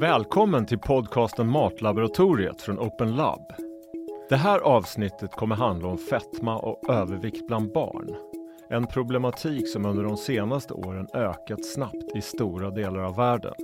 Välkommen 0.00 0.66
till 0.66 0.78
podcasten 0.78 1.48
Matlaboratoriet 1.48 2.62
från 2.62 2.78
Open 2.78 3.16
Lab. 3.16 3.52
Det 4.28 4.36
här 4.36 4.58
avsnittet 4.58 5.32
kommer 5.32 5.56
handla 5.56 5.88
om 5.88 5.98
fetma 5.98 6.58
och 6.58 6.90
övervikt 6.90 7.46
bland 7.46 7.72
barn. 7.72 8.16
En 8.68 8.86
problematik 8.86 9.68
som 9.68 9.86
under 9.86 10.04
de 10.04 10.16
senaste 10.16 10.74
åren 10.74 11.08
ökat 11.14 11.64
snabbt 11.64 12.16
i 12.16 12.20
stora 12.20 12.70
delar 12.70 13.00
av 13.00 13.16
världen 13.16 13.54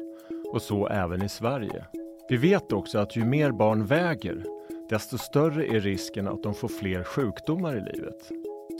och 0.52 0.62
så 0.62 0.86
även 0.88 1.22
i 1.22 1.28
Sverige. 1.28 1.84
Vi 2.28 2.36
vet 2.36 2.72
också 2.72 2.98
att 2.98 3.16
ju 3.16 3.24
mer 3.24 3.50
barn 3.50 3.86
väger, 3.86 4.44
desto 4.90 5.18
större 5.18 5.66
är 5.66 5.80
risken 5.80 6.28
att 6.28 6.42
de 6.42 6.54
får 6.54 6.68
fler 6.68 7.04
sjukdomar 7.04 7.76
i 7.76 7.80
livet. 7.80 8.30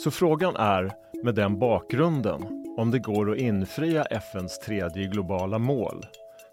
Så 0.04 0.11
frågan 0.11 0.57
är, 0.57 0.93
med 1.22 1.35
den 1.35 1.58
bakgrunden, 1.58 2.64
om 2.79 2.90
det 2.90 2.99
går 2.99 3.32
att 3.32 3.39
infria 3.39 4.03
FNs 4.04 4.58
tredje 4.58 5.07
globala 5.07 5.58
mål 5.58 6.07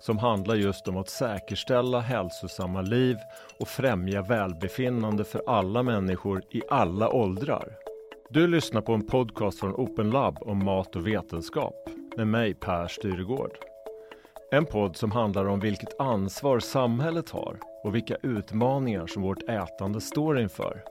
som 0.05 0.18
handlar 0.18 0.55
just 0.55 0.88
om 0.88 0.98
att 0.98 1.09
säkerställa 1.09 2.00
hälsosamma 2.00 2.82
liv 2.82 3.18
och 3.59 3.68
främja 3.68 4.22
välbefinnande 4.22 5.23
för 5.23 5.41
alla 5.48 5.84
människor 5.84 6.41
i 6.52 6.62
alla 6.70 7.09
åldrar. 7.09 7.73
Du 8.30 8.48
lyssnar 8.48 8.81
på 8.81 8.94
en 8.94 9.08
podcast 9.08 9.59
från 9.59 9.76
Open 9.76 10.09
Lab 10.09 10.38
om 10.41 10.66
mat 10.66 10.95
och 10.95 11.08
vetenskap 11.08 11.76
med 12.18 12.28
mig 12.28 12.54
Per 12.54 12.88
Styregård. 12.88 13.52
En 14.52 14.66
podd 14.66 14.95
som 14.95 15.12
handlar 15.12 15.45
om 15.45 15.59
vilket 15.59 16.00
ansvar 16.00 16.59
samhället 16.59 17.30
har 17.30 17.59
och 17.84 17.95
vilka 17.95 18.16
utmaningar 18.16 19.08
som 19.08 19.22
vårt 19.22 19.50
ätande 19.50 20.02
står 20.02 20.40
inför. 20.40 20.84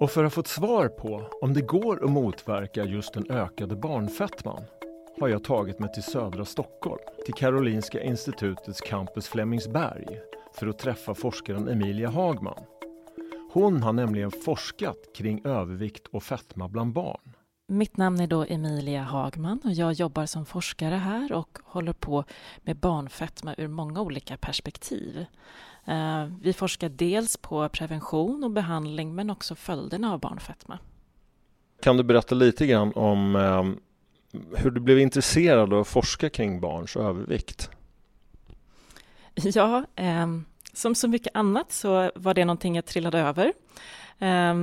Och 0.00 0.10
för 0.10 0.24
att 0.24 0.34
få 0.34 0.40
ett 0.40 0.46
svar 0.46 0.88
på 0.88 1.22
om 1.42 1.54
det 1.54 1.62
går 1.62 2.04
att 2.04 2.10
motverka 2.10 2.84
just 2.84 3.14
den 3.14 3.30
ökade 3.30 3.76
barnfettman 3.76 4.64
har 5.20 5.28
jag 5.28 5.44
tagit 5.44 5.78
mig 5.78 5.92
till 5.92 6.02
södra 6.02 6.44
Stockholm, 6.44 7.02
till 7.24 7.34
Karolinska 7.34 8.02
institutets 8.02 8.80
campus 8.80 9.28
Flemingsberg 9.28 10.06
för 10.54 10.66
att 10.66 10.78
träffa 10.78 11.14
forskaren 11.14 11.68
Emilia 11.68 12.08
Hagman. 12.08 12.62
Hon 13.52 13.82
har 13.82 13.92
nämligen 13.92 14.30
forskat 14.30 14.96
kring 15.14 15.44
övervikt 15.44 16.06
och 16.06 16.22
fetma 16.22 16.68
bland 16.68 16.92
barn. 16.92 17.32
Mitt 17.68 17.96
namn 17.96 18.20
är 18.20 18.26
då 18.26 18.44
Emilia 18.48 19.02
Hagman 19.02 19.60
och 19.64 19.72
jag 19.72 19.92
jobbar 19.92 20.26
som 20.26 20.46
forskare 20.46 20.94
här 20.94 21.32
och 21.32 21.58
håller 21.64 21.92
på 21.92 22.24
med 22.58 22.76
barnfetma 22.76 23.54
ur 23.58 23.68
många 23.68 24.00
olika 24.00 24.36
perspektiv. 24.36 25.26
Eh, 25.84 26.24
vi 26.42 26.52
forskar 26.52 26.88
dels 26.88 27.36
på 27.36 27.68
prevention 27.68 28.44
och 28.44 28.50
behandling 28.50 29.14
men 29.14 29.30
också 29.30 29.54
följderna 29.54 30.12
av 30.12 30.20
barnfetma. 30.20 30.78
Kan 31.82 31.96
du 31.96 32.02
berätta 32.02 32.34
lite 32.34 32.66
grann 32.66 32.92
om 32.92 33.36
eh, 33.36 33.64
hur 34.56 34.70
du 34.70 34.80
blev 34.80 34.98
intresserad 34.98 35.72
av 35.72 35.80
att 35.80 35.88
forska 35.88 36.30
kring 36.30 36.60
barns 36.60 36.96
övervikt? 36.96 37.70
Ja, 39.34 39.84
eh, 39.96 40.26
som 40.72 40.94
så 40.94 41.08
mycket 41.08 41.36
annat 41.36 41.72
så 41.72 42.10
var 42.14 42.34
det 42.34 42.44
någonting 42.44 42.76
jag 42.76 42.86
trillade 42.86 43.18
över. 43.18 43.52
Eh, 44.18 44.54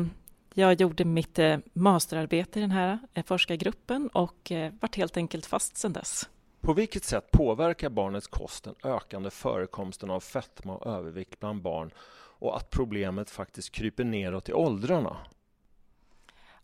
jag 0.53 0.81
gjorde 0.81 1.05
mitt 1.05 1.39
eh, 1.39 1.57
masterarbete 1.73 2.59
i 2.59 2.61
den 2.61 2.71
här 2.71 2.99
eh, 3.13 3.23
forskargruppen 3.25 4.07
och 4.07 4.51
eh, 4.51 4.73
vart 4.79 4.95
helt 4.95 5.17
enkelt 5.17 5.45
fast 5.45 5.77
sedan 5.77 5.93
dess. 5.93 6.29
På 6.61 6.73
vilket 6.73 7.03
sätt 7.03 7.31
påverkar 7.31 7.89
barnets 7.89 8.27
kost 8.27 8.63
den 8.63 8.75
ökande 8.83 9.29
förekomsten 9.29 10.09
av 10.09 10.19
fetma 10.19 10.75
och 10.75 10.87
övervikt 10.87 11.39
bland 11.39 11.61
barn 11.61 11.91
och 12.39 12.57
att 12.57 12.69
problemet 12.69 13.29
faktiskt 13.29 13.71
kryper 13.71 14.03
neråt 14.03 14.49
i 14.49 14.53
åldrarna? 14.53 15.17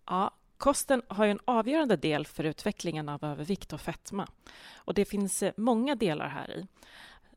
Ja, 0.05 0.31
Kosten 0.59 1.01
har 1.07 1.27
en 1.27 1.39
avgörande 1.45 1.95
del 1.95 2.25
för 2.25 2.43
utvecklingen 2.43 3.09
av 3.09 3.23
övervikt 3.23 3.73
och 3.73 3.81
fetma. 3.81 4.27
Och 4.73 4.93
det 4.93 5.05
finns 5.05 5.43
eh, 5.43 5.53
många 5.57 5.95
delar 5.95 6.27
här 6.27 6.51
i. 6.51 6.67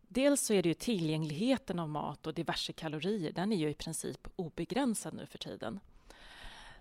Dels 0.09 0.41
så 0.41 0.53
är 0.53 0.63
det 0.63 0.69
ju 0.69 0.75
tillgängligheten 0.75 1.79
av 1.79 1.89
mat 1.89 2.27
och 2.27 2.35
diverse 2.35 2.73
kalorier. 2.73 3.33
Den 3.33 3.53
är 3.53 3.57
ju 3.57 3.71
i 3.71 3.75
princip 3.75 4.29
obegränsad 4.37 5.15
nu 5.15 5.27
för 5.27 5.39
tiden. 5.39 5.81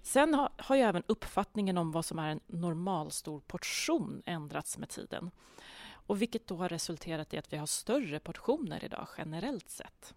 Sen 0.01 0.33
har, 0.33 0.49
har 0.57 0.75
ju 0.75 0.81
även 0.81 1.03
uppfattningen 1.07 1.77
om 1.77 1.91
vad 1.91 2.05
som 2.05 2.19
är 2.19 2.29
en 2.29 2.39
normalstor 2.47 3.39
portion 3.39 4.21
ändrats 4.25 4.77
med 4.77 4.89
tiden. 4.89 5.31
Och 5.91 6.21
vilket 6.21 6.47
då 6.47 6.55
har 6.55 6.69
resulterat 6.69 7.33
i 7.33 7.37
att 7.37 7.53
vi 7.53 7.57
har 7.57 7.67
större 7.67 8.19
portioner 8.19 8.83
idag 8.83 9.07
generellt 9.17 9.69
sett. 9.69 10.13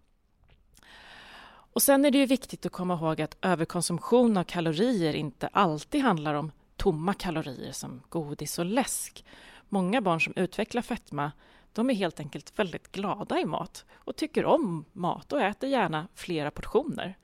Och 1.74 1.82
sen 1.82 2.04
är 2.04 2.10
det 2.10 2.18
ju 2.18 2.26
viktigt 2.26 2.66
att 2.66 2.72
komma 2.72 2.94
ihåg 2.94 3.20
att 3.20 3.36
överkonsumtion 3.42 4.36
av 4.36 4.44
kalorier 4.44 5.14
inte 5.14 5.46
alltid 5.46 6.02
handlar 6.02 6.34
om 6.34 6.52
tomma 6.76 7.14
kalorier 7.14 7.72
som 7.72 8.02
godis 8.08 8.58
och 8.58 8.64
läsk. 8.64 9.24
Många 9.68 10.00
barn 10.00 10.20
som 10.20 10.32
utvecklar 10.36 10.82
fetma 10.82 11.32
de 11.72 11.90
är 11.90 11.94
helt 11.94 12.20
enkelt 12.20 12.58
väldigt 12.58 12.92
glada 12.92 13.40
i 13.40 13.44
mat 13.44 13.84
och 13.94 14.16
tycker 14.16 14.44
om 14.44 14.84
mat 14.92 15.32
och 15.32 15.40
äter 15.40 15.70
gärna 15.70 16.08
flera 16.14 16.50
portioner. 16.50 17.18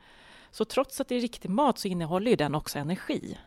Så 0.50 0.64
trots 0.64 1.00
att 1.00 1.08
det 1.08 1.14
är 1.14 1.20
riktig 1.20 1.50
mat 1.50 1.78
så 1.78 1.88
innehåller 1.88 2.30
ju 2.30 2.36
den 2.36 2.54
också 2.54 2.78
energi. 2.78 3.38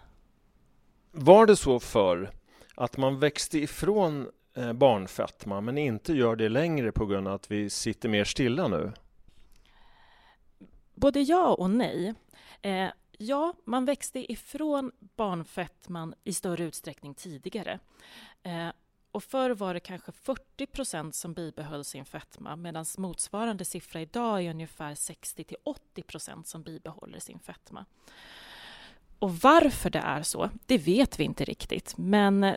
Var 1.11 1.45
det 1.45 1.55
så 1.55 1.79
för 1.79 2.31
att 2.75 2.97
man 2.97 3.19
växte 3.19 3.59
ifrån 3.59 4.27
eh, 4.53 4.73
barnfetma 4.73 5.61
men 5.61 5.77
inte 5.77 6.13
gör 6.13 6.35
det 6.35 6.49
längre 6.49 6.91
på 6.91 7.05
grund 7.05 7.27
av 7.27 7.33
att 7.33 7.51
vi 7.51 7.69
sitter 7.69 8.09
mer 8.09 8.23
stilla 8.23 8.67
nu? 8.67 8.91
Både 10.95 11.21
ja 11.21 11.53
och 11.53 11.69
nej. 11.69 12.13
Eh, 12.61 12.89
ja, 13.17 13.53
man 13.65 13.85
växte 13.85 14.31
ifrån 14.31 14.91
barnfettman 15.15 16.13
i 16.23 16.33
större 16.33 16.63
utsträckning 16.63 17.13
tidigare. 17.13 17.79
Eh, 18.43 18.69
och 19.11 19.23
förr 19.23 19.49
var 19.49 19.73
det 19.73 19.79
kanske 19.79 20.11
40 20.11 20.65
procent 20.65 21.15
som 21.15 21.33
bibehöll 21.33 21.83
sin 21.85 22.05
fetma 22.05 22.55
medan 22.55 22.85
motsvarande 22.97 23.65
siffra 23.65 24.01
idag 24.01 24.41
är 24.41 24.49
ungefär 24.49 24.95
60 24.95 25.43
till 25.43 25.57
80 25.63 26.03
procent 26.03 26.47
som 26.47 26.63
bibehåller 26.63 27.19
sin 27.19 27.39
fetma. 27.39 27.85
Och 29.19 29.35
varför 29.35 29.89
det 29.89 29.99
är 29.99 30.23
så, 30.23 30.49
det 30.65 30.77
vet 30.77 31.19
vi 31.19 31.23
inte 31.23 31.45
riktigt. 31.45 31.97
Men 31.97 32.43
eh, 32.43 32.55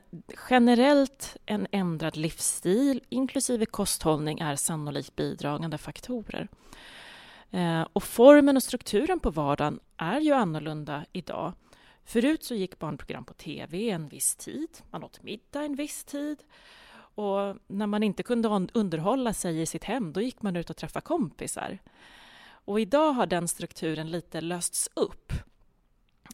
generellt 0.50 1.36
en 1.47 1.66
ändrad 1.70 2.16
livsstil 2.16 3.00
inklusive 3.08 3.66
kosthållning 3.66 4.38
är 4.38 4.56
sannolikt 4.56 5.16
bidragande 5.16 5.78
faktorer. 5.78 6.48
Eh, 7.50 7.86
och 7.92 8.02
formen 8.02 8.56
och 8.56 8.62
strukturen 8.62 9.20
på 9.20 9.30
vardagen 9.30 9.80
är 9.96 10.20
ju 10.20 10.32
annorlunda 10.32 11.04
idag. 11.12 11.52
Förut 12.04 12.44
så 12.44 12.54
gick 12.54 12.78
barnprogram 12.78 13.24
på 13.24 13.34
tv 13.34 13.90
en 13.90 14.08
viss 14.08 14.36
tid, 14.36 14.68
man 14.90 15.04
åt 15.04 15.22
middag 15.22 15.62
en 15.62 15.74
viss 15.74 16.04
tid 16.04 16.42
och 17.16 17.56
när 17.66 17.86
man 17.86 18.02
inte 18.02 18.22
kunde 18.22 18.68
underhålla 18.72 19.32
sig 19.32 19.60
i 19.60 19.66
sitt 19.66 19.84
hem 19.84 20.12
då 20.12 20.20
gick 20.20 20.42
man 20.42 20.56
ut 20.56 20.70
och 20.70 20.76
träffade 20.76 21.04
kompisar. 21.04 21.78
Och 22.48 22.80
idag 22.80 23.12
har 23.12 23.26
den 23.26 23.48
strukturen 23.48 24.10
lite 24.10 24.40
lösts 24.40 24.88
upp 24.94 25.32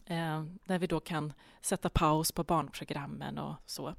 eh, 0.05 0.43
där 0.65 0.79
vi 0.79 0.87
då 0.87 0.99
kan 0.99 1.33
sätta 1.61 1.89
paus 1.89 2.31
på 2.31 2.43
barnprogrammen 2.43 3.37
och 3.37 3.55
så. 3.65 3.95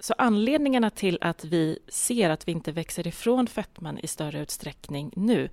Så 0.00 0.14
anledningarna 0.18 0.90
till 0.90 1.18
att 1.20 1.44
vi 1.44 1.78
ser 1.88 2.30
att 2.30 2.48
vi 2.48 2.52
inte 2.52 2.72
växer 2.72 3.06
ifrån 3.06 3.46
fetman 3.46 3.98
i 3.98 4.06
större 4.06 4.40
utsträckning 4.40 5.12
nu 5.16 5.50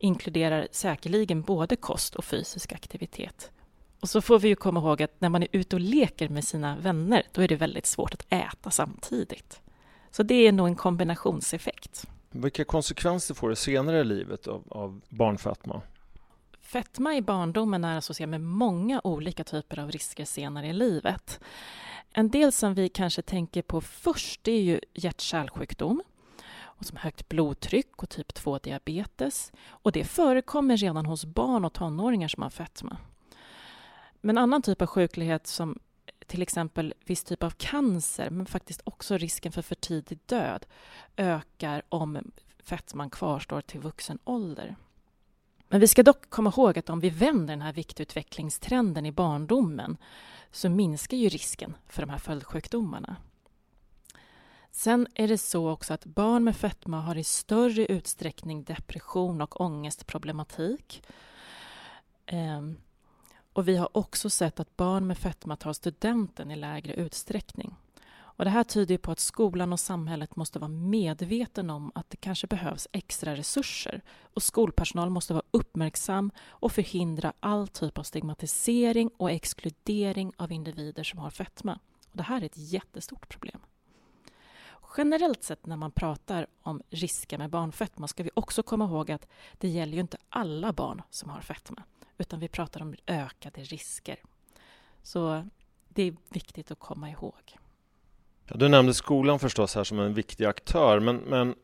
inkluderar 0.00 0.68
säkerligen 0.70 1.42
både 1.42 1.76
kost 1.76 2.14
och 2.14 2.24
fysisk 2.24 2.72
aktivitet. 2.72 3.50
Och 4.00 4.08
så 4.08 4.20
får 4.20 4.38
vi 4.38 4.48
ju 4.48 4.54
komma 4.54 4.80
ihåg 4.80 5.02
att 5.02 5.20
när 5.20 5.28
man 5.28 5.42
är 5.42 5.48
ute 5.52 5.76
och 5.76 5.80
leker 5.80 6.28
med 6.28 6.44
sina 6.44 6.76
vänner, 6.76 7.22
då 7.32 7.42
är 7.42 7.48
det 7.48 7.56
väldigt 7.56 7.86
svårt 7.86 8.14
att 8.14 8.26
äta 8.28 8.70
samtidigt. 8.70 9.60
Så 10.10 10.22
det 10.22 10.34
är 10.34 10.52
nog 10.52 10.66
en 10.66 10.76
kombinationseffekt. 10.76 12.06
Vilka 12.30 12.64
konsekvenser 12.64 13.34
får 13.34 13.48
det 13.50 13.56
senare 13.56 14.00
i 14.00 14.04
livet 14.04 14.46
av, 14.46 14.64
av 14.68 15.00
barnfetma? 15.08 15.82
Fetma 16.60 17.14
i 17.14 17.22
barndomen 17.22 17.84
är 17.84 17.98
associerat 17.98 18.30
med 18.30 18.40
många 18.40 19.00
olika 19.04 19.44
typer 19.44 19.78
av 19.78 19.90
risker 19.90 20.24
senare 20.24 20.66
i 20.66 20.72
livet. 20.72 21.40
En 22.12 22.30
del 22.30 22.52
som 22.52 22.74
vi 22.74 22.88
kanske 22.88 23.22
tänker 23.22 23.62
på 23.62 23.80
först 23.80 24.44
det 24.44 24.52
är 24.52 24.62
ju 24.62 24.80
hjärt-kärlsjukdom 24.94 26.02
och 26.80 26.86
som 26.86 26.96
högt 26.96 27.28
blodtryck 27.28 28.02
och 28.02 28.08
typ 28.08 28.32
2-diabetes. 28.32 29.52
Och 29.68 29.92
det 29.92 30.04
förekommer 30.04 30.76
redan 30.76 31.06
hos 31.06 31.24
barn 31.24 31.64
och 31.64 31.72
tonåringar 31.72 32.28
som 32.28 32.42
har 32.42 32.50
fetma. 32.50 32.96
Men 34.20 34.38
annan 34.38 34.62
typ 34.62 34.82
av 34.82 34.88
sjuklighet 34.88 35.46
som 35.46 35.78
till 36.26 36.42
exempel 36.42 36.94
viss 37.04 37.24
typ 37.24 37.42
av 37.42 37.50
cancer 37.50 38.30
men 38.30 38.46
faktiskt 38.46 38.80
också 38.84 39.16
risken 39.16 39.52
för 39.52 39.62
för 39.62 39.74
tidig 39.74 40.18
död 40.26 40.66
ökar 41.16 41.82
om 41.88 42.32
fetman 42.62 43.10
kvarstår 43.10 43.60
till 43.60 43.80
vuxen 43.80 44.18
ålder. 44.24 44.76
Men 45.68 45.80
vi 45.80 45.88
ska 45.88 46.02
dock 46.02 46.30
komma 46.30 46.52
ihåg 46.56 46.78
att 46.78 46.90
om 46.90 47.00
vi 47.00 47.10
vänder 47.10 47.52
den 47.52 47.62
här 47.62 47.72
viktutvecklingstrenden 47.72 49.06
i 49.06 49.12
barndomen 49.12 49.96
så 50.50 50.68
minskar 50.68 51.16
ju 51.16 51.28
risken 51.28 51.76
för 51.88 52.02
de 52.02 52.10
här 52.10 52.18
följdsjukdomarna. 52.18 53.16
Sen 54.70 55.06
är 55.14 55.28
det 55.28 55.38
så 55.38 55.70
också 55.70 55.94
att 55.94 56.04
barn 56.04 56.44
med 56.44 56.56
fetma 56.56 57.00
har 57.00 57.16
i 57.16 57.24
större 57.24 57.86
utsträckning 57.86 58.64
depression 58.64 59.40
och 59.40 59.60
ångestproblematik. 59.60 61.02
Ehm, 62.26 62.76
och 63.52 63.68
vi 63.68 63.76
har 63.76 63.96
också 63.96 64.30
sett 64.30 64.60
att 64.60 64.76
barn 64.76 65.06
med 65.06 65.18
fetma 65.18 65.56
tar 65.56 65.72
studenten 65.72 66.50
i 66.50 66.56
lägre 66.56 66.94
utsträckning. 66.94 67.76
Och 68.12 68.44
det 68.44 68.50
här 68.50 68.64
tyder 68.64 68.98
på 68.98 69.12
att 69.12 69.20
skolan 69.20 69.72
och 69.72 69.80
samhället 69.80 70.36
måste 70.36 70.58
vara 70.58 70.68
medveten 70.68 71.70
om 71.70 71.92
att 71.94 72.10
det 72.10 72.16
kanske 72.16 72.46
behövs 72.46 72.88
extra 72.92 73.36
resurser 73.36 74.02
och 74.34 74.42
skolpersonal 74.42 75.10
måste 75.10 75.32
vara 75.32 75.44
uppmärksam 75.50 76.30
och 76.48 76.72
förhindra 76.72 77.32
all 77.40 77.68
typ 77.68 77.98
av 77.98 78.02
stigmatisering 78.02 79.10
och 79.16 79.30
exkludering 79.30 80.32
av 80.36 80.52
individer 80.52 81.02
som 81.02 81.18
har 81.18 81.30
fetma. 81.30 81.78
Och 82.10 82.16
det 82.16 82.22
här 82.22 82.40
är 82.40 82.46
ett 82.46 82.56
jättestort 82.56 83.28
problem. 83.28 83.60
Generellt 84.96 85.42
sett 85.42 85.66
när 85.66 85.76
man 85.76 85.90
pratar 85.90 86.46
om 86.62 86.82
risker 86.90 87.38
med 87.38 87.50
barnfetma 87.50 88.08
ska 88.08 88.22
vi 88.22 88.30
också 88.34 88.62
komma 88.62 88.84
ihåg 88.84 89.10
att 89.10 89.28
det 89.58 89.68
gäller 89.68 89.92
ju 89.94 90.00
inte 90.00 90.18
alla 90.28 90.72
barn 90.72 91.02
som 91.10 91.30
har 91.30 91.40
fetma 91.40 91.82
utan 92.18 92.40
vi 92.40 92.48
pratar 92.48 92.82
om 92.82 92.94
ökade 93.06 93.60
risker. 93.60 94.16
Så 95.02 95.48
det 95.88 96.02
är 96.02 96.16
viktigt 96.28 96.70
att 96.70 96.78
komma 96.78 97.10
ihåg. 97.10 97.58
Ja, 98.46 98.56
du 98.56 98.68
nämnde 98.68 98.94
skolan 98.94 99.38
förstås 99.38 99.74
här 99.74 99.84
som 99.84 100.00
en 100.00 100.14
viktig 100.14 100.44
aktör, 100.44 101.00
men, 101.00 101.16
men 101.16 101.54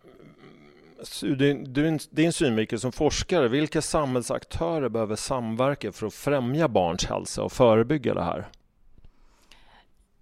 du, 1.20 1.98
din 2.10 2.32
synvinkel 2.32 2.80
som 2.80 2.92
forskare, 2.92 3.48
vilka 3.48 3.82
samhällsaktörer 3.82 4.88
behöver 4.88 5.16
samverka 5.16 5.92
för 5.92 6.06
att 6.06 6.14
främja 6.14 6.68
barns 6.68 7.04
hälsa 7.04 7.42
och 7.42 7.52
förebygga 7.52 8.14
det 8.14 8.22
här? 8.22 8.48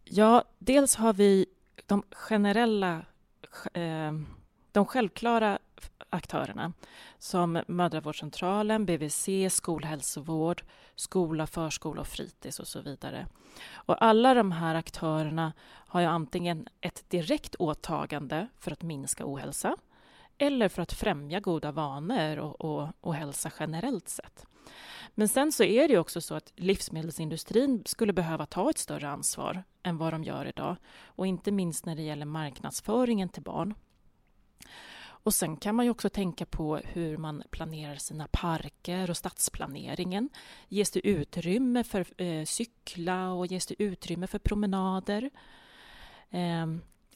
Ja, 0.05 0.45
dels 0.59 0.97
har 0.97 1.13
vi 1.13 1.47
de 1.87 2.03
generella, 2.11 3.03
eh, 3.75 4.13
de 4.73 4.87
självklara 4.87 5.59
aktörerna 6.11 6.73
som 7.19 7.63
mödravårdscentralen, 7.67 8.87
BVC, 8.87 9.51
skolhälsovård, 9.51 10.63
skola, 10.95 11.47
förskola 11.47 12.01
och 12.01 12.07
fritids 12.07 12.61
och 12.61 12.67
så 12.67 12.81
vidare. 12.81 13.27
Och 13.73 14.05
alla 14.05 14.35
de 14.35 14.53
här 14.53 14.75
aktörerna 14.75 15.53
har 15.67 16.01
ju 16.01 16.07
antingen 16.07 16.69
ett 16.81 17.11
direkt 17.11 17.55
åtagande 17.55 18.49
för 18.59 18.71
att 18.71 18.83
minska 18.83 19.25
ohälsa 19.27 19.77
eller 20.39 20.69
för 20.69 20.83
att 20.83 20.93
främja 20.93 21.41
goda 21.41 21.73
vanor 21.73 22.39
och, 22.39 22.61
och, 22.61 22.89
och 23.01 23.15
hälsa 23.15 23.51
generellt 23.61 24.09
sett. 24.09 24.47
Men 25.15 25.29
sen 25.29 25.53
så 25.53 25.65
är 25.65 25.89
det 25.89 25.99
också 25.99 26.21
så 26.21 26.35
att 26.35 26.53
livsmedelsindustrin 26.57 27.83
skulle 27.87 28.13
behöva 28.13 28.47
ta 28.47 28.71
ett 28.71 28.79
större 28.79 29.09
ansvar 29.09 29.65
än 29.83 29.99
vad 29.99 30.13
de 30.13 30.25
gör 30.25 30.47
idag 30.47 30.77
och 31.05 31.27
inte 31.27 31.53
minst 31.53 31.87
när 31.87 31.97
det 31.97 32.03
gäller 32.03 32.27
marknadsföringen 32.27 33.29
till 33.29 33.43
barn. 33.43 33.75
Och 35.25 35.35
sen 35.35 35.57
kan 35.57 35.75
man 35.75 35.85
ju 35.85 35.91
också 35.91 36.09
tänka 36.09 36.47
på 36.47 36.77
hur 36.77 37.17
man 37.17 37.43
planerar 37.51 37.97
sina 37.97 38.29
parker 38.33 39.11
och 39.11 39.17
stadsplaneringen. 39.17 40.29
Ges 40.69 40.91
det 40.91 41.07
utrymme 41.07 41.85
för 41.85 42.23
eh, 42.23 42.45
cykla 42.45 43.33
och 43.33 43.47
ges 43.47 43.67
det 43.67 43.83
utrymme 43.83 44.27
för 44.27 44.39
promenader? 44.39 45.31
Eh, 46.31 46.67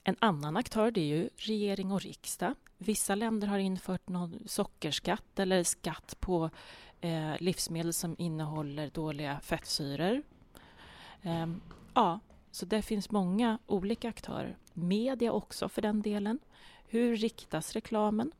en 0.04 0.16
annan 0.18 0.56
aktör 0.56 0.90
det 0.90 1.00
är 1.00 1.04
ju 1.04 1.28
regering 1.36 1.92
och 1.92 2.00
riksdag. 2.00 2.54
Vissa 2.78 3.14
länder 3.14 3.48
har 3.48 3.58
infört 3.58 4.08
någon 4.08 4.42
sockerskatt 4.46 5.38
eller 5.38 5.62
skatt 5.62 6.16
på 6.20 6.50
eh, 7.00 7.32
livsmedel 7.40 7.92
som 7.92 8.16
innehåller 8.18 8.90
dåliga 8.90 9.40
fettsyror. 9.40 10.22
Eh, 11.22 11.46
ja, 11.94 12.20
så 12.50 12.66
det 12.66 12.82
finns 12.82 13.10
många 13.10 13.58
olika 13.66 14.08
aktörer. 14.08 14.56
Media 14.72 15.32
också 15.32 15.68
för 15.68 15.82
den 15.82 16.02
delen. 16.02 16.38
Hur 16.88 17.16
riktas 17.16 17.72
reklamen? 17.72 18.32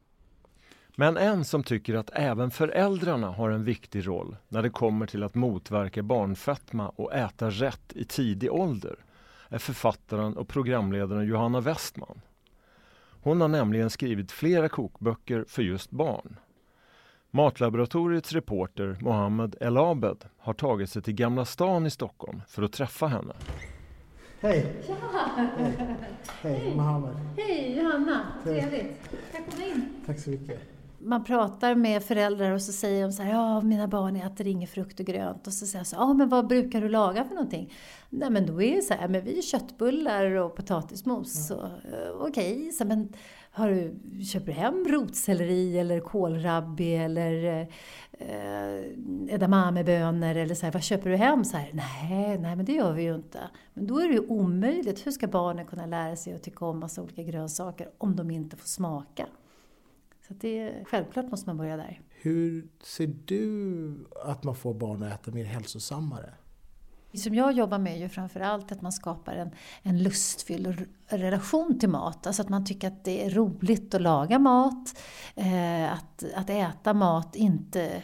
Men 0.96 1.17
en 1.17 1.44
som 1.44 1.62
tycker 1.62 1.94
att 1.94 2.11
även 2.12 2.50
föräldrarna 2.50 3.31
har 3.31 3.50
en 3.50 3.64
viktig 3.64 4.06
roll 4.06 4.37
när 4.49 4.62
det 4.62 4.70
kommer 4.70 5.06
till 5.06 5.23
att 5.23 5.34
motverka 5.34 6.02
barnfetma 6.02 6.88
och 6.88 7.14
äta 7.14 7.50
rätt 7.50 7.93
i 7.93 8.05
tidig 8.05 8.52
ålder 8.52 8.96
är 9.49 9.58
författaren 9.58 10.37
och 10.37 10.49
programledaren 10.49 11.26
Johanna 11.26 11.61
Westman. 11.61 12.20
Hon 13.29 13.41
har 13.41 13.49
nämligen 13.49 13.91
skrivit 13.91 14.33
flera 14.33 14.69
kokböcker 14.69 15.45
för 15.49 15.63
just 15.63 15.91
barn. 15.91 16.37
Matlaboratoriets 17.31 18.33
reporter 18.33 18.99
Mohammed 19.01 19.57
El 19.61 19.77
Abed 19.77 20.25
har 20.39 20.55
tagit 20.55 20.91
sig 20.91 21.03
till 21.03 21.15
Gamla 21.15 21.45
stan 21.45 21.87
i 21.87 21.91
Stockholm 21.91 22.43
för 22.49 22.63
att 22.63 22.73
träffa 22.73 23.07
henne. 23.07 23.35
Hej! 24.41 24.85
Ja. 24.89 24.95
Hej, 26.43 26.55
Hej. 26.59 26.77
Mohammed. 26.77 27.17
Hej 27.37 27.79
Johanna, 27.79 28.27
trevligt. 28.45 29.11
Kan 29.33 29.45
komma 29.51 29.65
in? 29.65 29.89
Tack 30.07 30.19
så 30.19 30.31
mycket. 30.31 30.78
Man 31.00 31.25
pratar 31.25 31.75
med 31.75 32.03
föräldrar 32.03 32.53
och 32.53 32.62
så 32.62 32.73
säger 32.73 33.03
de 33.03 33.12
så 33.12 33.23
här, 33.23 33.33
ja 33.33 33.61
mina 33.61 33.89
barn 33.89 34.17
äter 34.17 34.47
ingen 34.47 34.69
frukt 34.69 35.00
och 35.00 35.06
grönt. 35.06 35.47
Och 35.47 35.53
så 35.53 35.67
säger 35.67 35.81
jag 35.81 35.87
så 35.87 35.97
ja 35.97 36.12
men 36.12 36.29
vad 36.29 36.47
brukar 36.47 36.81
du 36.81 36.89
laga 36.89 37.25
för 37.25 37.35
någonting? 37.35 37.73
Nej 38.11 38.31
men 38.31 38.47
då 38.47 38.62
är 38.62 38.77
det 38.77 38.83
så 38.83 38.95
här, 38.95 39.09
men 39.09 39.25
vi 39.25 39.35
gör 39.35 39.43
köttbullar 39.43 40.31
och 40.35 40.56
potatismos. 40.56 41.50
Ja. 41.50 41.56
Eh, 41.65 42.11
okej, 42.21 42.71
okay, 42.73 42.87
men 42.87 43.12
har 43.50 43.71
du, 43.71 43.95
köper 44.25 44.47
du 44.47 44.53
hem 44.53 44.85
rotselleri 44.89 45.79
eller 45.79 46.00
kålrabbi 46.00 46.95
eller 46.95 47.61
eh, 48.11 49.35
edamamebönor 49.35 50.37
eller 50.37 50.55
så 50.55 50.67
här, 50.67 50.73
vad 50.73 50.83
köper 50.83 51.11
du 51.11 51.17
hem? 51.17 51.44
Så 51.44 51.56
här, 51.56 51.71
nej, 51.73 52.39
nej, 52.39 52.56
men 52.56 52.65
det 52.65 52.73
gör 52.73 52.93
vi 52.93 53.03
ju 53.03 53.15
inte. 53.15 53.41
Men 53.75 53.87
då 53.87 53.99
är 53.99 54.09
det 54.09 54.15
ju 54.15 54.27
omöjligt. 54.27 55.06
Hur 55.06 55.11
ska 55.11 55.27
barnen 55.27 55.67
kunna 55.67 55.87
lära 55.87 56.17
sig 56.17 56.35
att 56.35 56.43
tycka 56.43 56.65
om 56.65 56.79
massa 56.79 57.03
olika 57.03 57.23
grönsaker 57.23 57.89
om 57.99 58.17
de 58.17 58.31
inte 58.31 58.56
får 58.56 58.69
smaka? 58.69 59.27
Så 60.29 60.35
det, 60.35 60.85
självklart 60.87 61.31
måste 61.31 61.49
man 61.49 61.57
börja 61.57 61.77
där. 61.77 62.01
Hur 62.09 62.69
ser 62.83 63.15
du 63.25 64.07
att 64.25 64.45
man 64.45 64.55
får 64.55 64.75
barn 64.75 65.03
att 65.03 65.21
äta 65.21 65.31
mer 65.31 65.45
hälsosammare? 65.45 66.35
Det 67.13 67.19
som 67.19 67.35
jag 67.35 67.53
jobbar 67.53 67.79
med 67.79 67.93
är 67.93 67.97
ju 67.97 68.09
framförallt 68.09 68.73
att 68.73 68.83
man 68.83 68.93
skapar 68.93 69.33
en, 69.33 69.51
en 69.83 70.03
lustfylld 70.03 70.87
relation 71.07 71.79
till 71.79 71.89
mat. 71.89 72.27
Alltså 72.27 72.43
att 72.43 72.49
man 72.49 72.65
tycker 72.65 72.89
att 72.89 73.05
det 73.05 73.25
är 73.25 73.31
roligt 73.31 73.95
att 73.95 74.03
laga 74.03 74.39
mat. 74.39 74.99
Eh, 75.35 75.93
att, 75.93 76.25
att 76.35 76.51
äta 76.51 76.95
mat 76.95 77.37
inte 77.37 78.03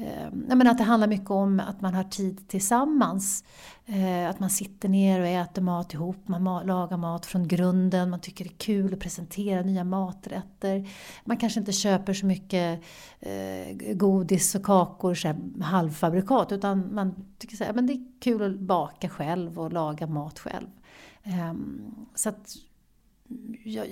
Eh, 0.00 0.30
menar 0.32 0.70
att 0.70 0.78
det 0.78 0.84
handlar 0.84 1.08
mycket 1.08 1.30
om 1.30 1.60
att 1.60 1.80
man 1.80 1.94
har 1.94 2.04
tid 2.04 2.48
tillsammans. 2.48 3.44
Eh, 3.86 4.30
att 4.30 4.40
man 4.40 4.50
sitter 4.50 4.88
ner 4.88 5.20
och 5.20 5.26
äter 5.26 5.62
mat 5.62 5.94
ihop, 5.94 6.28
man 6.28 6.66
lagar 6.66 6.96
mat 6.96 7.26
från 7.26 7.48
grunden, 7.48 8.10
man 8.10 8.20
tycker 8.20 8.44
det 8.44 8.50
är 8.50 8.58
kul 8.58 8.94
att 8.94 9.00
presentera 9.00 9.62
nya 9.62 9.84
maträtter. 9.84 10.88
Man 11.24 11.36
kanske 11.36 11.60
inte 11.60 11.72
köper 11.72 12.14
så 12.14 12.26
mycket 12.26 12.80
eh, 13.20 13.76
godis 13.94 14.54
och 14.54 14.62
kakor, 14.62 15.14
så 15.14 15.28
här, 15.28 15.62
halvfabrikat, 15.62 16.52
utan 16.52 16.94
man 16.94 17.14
tycker 17.38 17.70
att 17.70 17.86
det 17.86 17.92
är 17.92 18.20
kul 18.20 18.54
att 18.54 18.60
baka 18.60 19.08
själv 19.08 19.58
och 19.58 19.72
laga 19.72 20.06
mat 20.06 20.38
själv. 20.38 20.68
Ehm, 21.22 21.94
så 22.14 22.28
att 22.28 22.56
jag, 23.64 23.88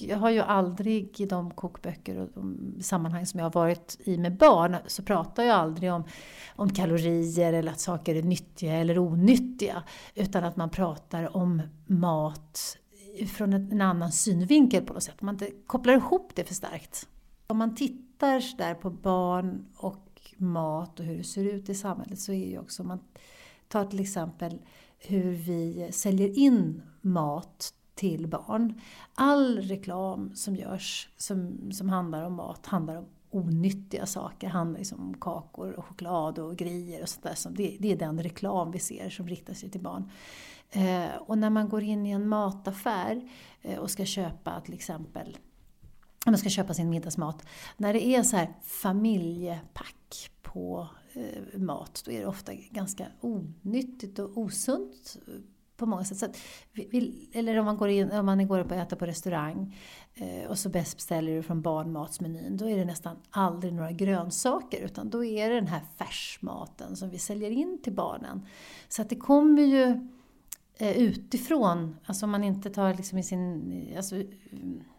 jag, 0.00 0.16
har 0.16 0.30
ju 0.30 0.40
aldrig 0.40 1.20
i 1.20 1.26
de 1.26 1.50
kokböcker 1.50 2.18
och 2.18 2.28
de 2.34 2.74
sammanhang 2.80 3.26
som 3.26 3.40
jag 3.40 3.44
har 3.44 3.52
varit 3.52 3.98
i 4.04 4.18
med 4.18 4.36
barn 4.36 4.76
så 4.86 5.02
pratar 5.02 5.42
jag 5.42 5.56
aldrig 5.56 5.92
om, 5.92 6.04
om 6.56 6.70
kalorier 6.70 7.52
eller 7.52 7.72
att 7.72 7.80
saker 7.80 8.14
är 8.14 8.22
nyttiga 8.22 8.72
eller 8.72 8.98
onyttiga. 8.98 9.82
Utan 10.14 10.44
att 10.44 10.56
man 10.56 10.70
pratar 10.70 11.36
om 11.36 11.62
mat 11.86 12.78
från 13.36 13.52
en 13.52 13.80
annan 13.80 14.12
synvinkel 14.12 14.84
på 14.84 14.94
något 14.94 15.02
sätt. 15.02 15.22
Man 15.22 15.34
inte 15.34 15.50
kopplar 15.66 15.94
ihop 15.94 16.32
det 16.34 16.44
för 16.44 16.54
starkt. 16.54 17.08
Om 17.46 17.58
man 17.58 17.74
tittar 17.74 18.56
där 18.58 18.74
på 18.74 18.90
barn 18.90 19.66
och 19.76 20.34
mat 20.36 21.00
och 21.00 21.06
hur 21.06 21.18
det 21.18 21.24
ser 21.24 21.44
ut 21.44 21.68
i 21.68 21.74
samhället 21.74 22.18
så 22.18 22.32
är 22.32 22.48
ju 22.48 22.58
också, 22.58 22.82
om 22.82 22.88
man 22.88 23.00
tar 23.68 23.84
till 23.84 24.00
exempel 24.00 24.58
hur 24.98 25.32
vi 25.32 25.88
säljer 25.92 26.38
in 26.38 26.82
mat 27.00 27.74
till 27.94 28.28
barn. 28.28 28.80
All 29.14 29.58
reklam 29.58 30.34
som 30.34 30.56
görs 30.56 31.08
som, 31.16 31.72
som 31.72 31.88
handlar 31.88 32.24
om 32.24 32.34
mat 32.34 32.66
handlar 32.66 32.96
om 32.96 33.06
onyttiga 33.30 34.06
saker. 34.06 34.48
Handlar 34.48 34.78
liksom 34.78 35.00
om 35.00 35.14
kakor 35.14 35.72
och 35.72 35.84
choklad 35.84 36.38
och 36.38 36.56
grejer 36.56 37.02
och 37.02 37.08
sånt 37.08 37.22
där. 37.22 37.50
Det, 37.50 37.76
det 37.80 37.92
är 37.92 37.96
den 37.96 38.22
reklam 38.22 38.70
vi 38.70 38.78
ser 38.78 39.10
som 39.10 39.28
riktar 39.28 39.54
sig 39.54 39.70
till 39.70 39.80
barn. 39.80 40.10
Eh, 40.70 41.16
och 41.16 41.38
när 41.38 41.50
man 41.50 41.68
går 41.68 41.82
in 41.82 42.06
i 42.06 42.10
en 42.10 42.28
mataffär 42.28 43.30
eh, 43.62 43.78
och 43.78 43.90
ska 43.90 44.04
köpa 44.04 44.60
till 44.60 44.74
exempel 44.74 45.38
man 46.26 46.38
ska 46.38 46.48
köpa 46.48 46.74
sin 46.74 46.90
middagsmat. 46.90 47.46
När 47.76 47.92
det 47.92 48.06
är 48.06 48.22
så 48.22 48.36
här 48.36 48.54
familjepack 48.62 50.30
på 50.42 50.88
eh, 51.12 51.58
mat, 51.60 52.02
då 52.04 52.12
är 52.12 52.20
det 52.20 52.26
ofta 52.26 52.52
ganska 52.54 53.06
onyttigt 53.20 54.18
och 54.18 54.38
osunt 54.38 55.16
på 55.76 55.86
många 55.86 56.04
sätt. 56.04 56.18
Så 56.18 56.26
vi, 56.72 57.28
eller 57.32 57.58
om 57.58 57.64
man 57.64 57.76
går 57.76 57.88
in, 57.88 58.12
om 58.12 58.26
man 58.26 58.46
går 58.48 58.58
upp 58.58 58.70
och 58.70 58.76
äter 58.76 58.96
på 58.96 59.06
restaurang 59.06 59.76
eh, 60.14 60.50
och 60.50 60.58
så 60.58 60.68
beställer 60.68 61.36
du 61.36 61.42
från 61.42 61.62
barnmatsmenyn, 61.62 62.56
då 62.56 62.68
är 62.68 62.76
det 62.76 62.84
nästan 62.84 63.16
aldrig 63.30 63.72
några 63.72 63.92
grönsaker 63.92 64.80
utan 64.80 65.10
då 65.10 65.24
är 65.24 65.48
det 65.48 65.54
den 65.54 65.66
här 65.66 65.82
färsmaten 65.96 66.96
som 66.96 67.10
vi 67.10 67.18
säljer 67.18 67.50
in 67.50 67.78
till 67.82 67.92
barnen. 67.92 68.46
Så 68.88 69.02
att 69.02 69.08
det 69.08 69.16
kommer 69.16 69.62
ju 69.62 70.08
eh, 70.76 70.98
utifrån, 70.98 71.96
alltså 72.06 72.24
om 72.24 72.30
man 72.30 72.44
inte 72.44 72.70
tar 72.70 72.94
liksom 72.94 73.18
i 73.18 73.22
sin, 73.22 73.72
eh, 73.72 73.96
alltså, 73.96 74.16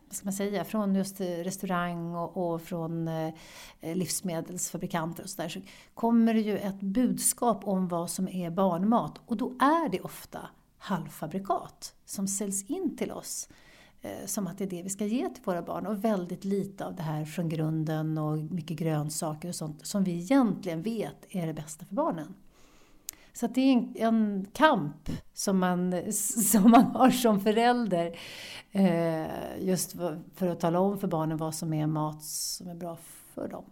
vad 0.08 0.15
ska 0.15 0.25
man 0.25 0.34
säga, 0.34 0.63
från 0.63 0.96
just 0.96 1.22
restaurang 1.22 2.15
och, 2.15 2.53
och 2.53 2.62
från 2.62 3.08
eh, 3.08 3.34
livsmedelsfabrikanter 3.82 5.24
och 5.24 5.30
sådär 5.30 5.50
så 5.50 5.60
kommer 5.94 6.34
det 6.34 6.39
ju 6.39 6.58
ett 6.58 6.80
budskap 6.80 7.68
om 7.68 7.88
vad 7.88 8.10
som 8.10 8.27
är 8.27 8.50
barnmat 8.50 9.22
och 9.25 9.38
då 9.38 9.50
är 9.50 9.89
det 9.89 10.01
ofta 10.01 10.39
halvfabrikat 10.84 11.96
som 12.06 12.28
säljs 12.28 12.70
in 12.70 12.98
till 12.98 13.12
oss 13.12 13.50
eh, 14.02 14.25
som 14.25 14.48
att 14.48 14.58
det 14.58 14.63
är 14.63 14.70
det 14.70 14.84
vi 14.84 14.90
ska 14.90 15.06
ge 15.06 15.30
till 15.30 15.44
våra 15.44 15.62
barn 15.62 15.88
och 15.88 16.04
väldigt 16.04 16.46
lite 16.46 16.86
av 16.86 16.96
det 16.96 17.04
här 17.04 17.25
från 17.25 17.50
grunden 17.50 18.18
och 18.18 18.38
mycket 18.38 18.78
grönsaker 18.78 19.50
och 19.50 19.56
sånt 19.56 19.86
som 19.86 20.04
vi 20.04 20.12
egentligen 20.12 20.82
vet 20.82 21.25
är 21.30 21.48
det 21.48 21.54
bästa 21.54 21.86
för 21.86 21.96
barnen. 21.96 22.34
Så 23.34 23.48
det 23.48 23.62
är 23.62 23.74
en, 23.74 23.96
en, 23.96 24.46
kamp 24.54 25.10
som 25.34 25.60
man, 25.60 26.13
som 26.52 26.72
man 26.72 26.84
har 26.84 27.10
som 27.10 27.40
förälder. 27.40 28.20
Eh, 28.72 29.28
just 29.60 29.92
för, 30.36 30.48
att 30.48 30.60
tala 30.60 30.80
om 30.80 31.00
för 31.00 31.08
barnen 31.08 31.38
vad 31.38 31.56
som 31.56 31.74
är 31.74 31.88
mat 31.88 32.24
som 32.24 32.68
är 32.68 32.75
bra 32.75 32.98
för 33.34 33.48
dem. 33.48 33.66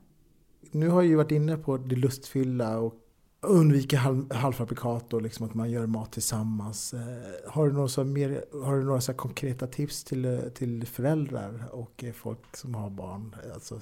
Nu 0.72 0.89
har 0.89 1.01
jag 1.01 1.10
ju 1.10 1.15
varit 1.15 1.32
inne 1.32 1.58
på 1.58 1.77
det 1.77 1.96
lustfyllda 1.96 2.77
och 2.77 3.00
undvika 3.41 3.98
halv, 3.98 4.33
halvfabrikat 4.33 5.13
och 5.13 5.21
liksom 5.21 5.45
att 5.45 5.53
man 5.53 5.71
gör 5.71 5.88
mat 5.88 6.12
tillsammans. 6.12 6.93
Eh, 6.93 7.51
har 7.51 7.67
du 7.67 7.74
några, 7.74 7.88
så 7.88 8.03
mer, 8.03 8.45
har 8.63 8.75
du 8.75 8.83
några 8.83 9.01
så 9.01 9.13
konkreta 9.13 9.67
tips 9.67 10.03
till, 10.03 10.25
eh, 10.25 10.39
till 10.39 10.86
föräldrar 10.88 11.69
och 11.71 12.03
eh, 12.03 12.13
folk 12.13 12.57
som 12.57 12.75
har 12.75 12.89
barn? 12.89 13.36
Alltså, 13.53 13.79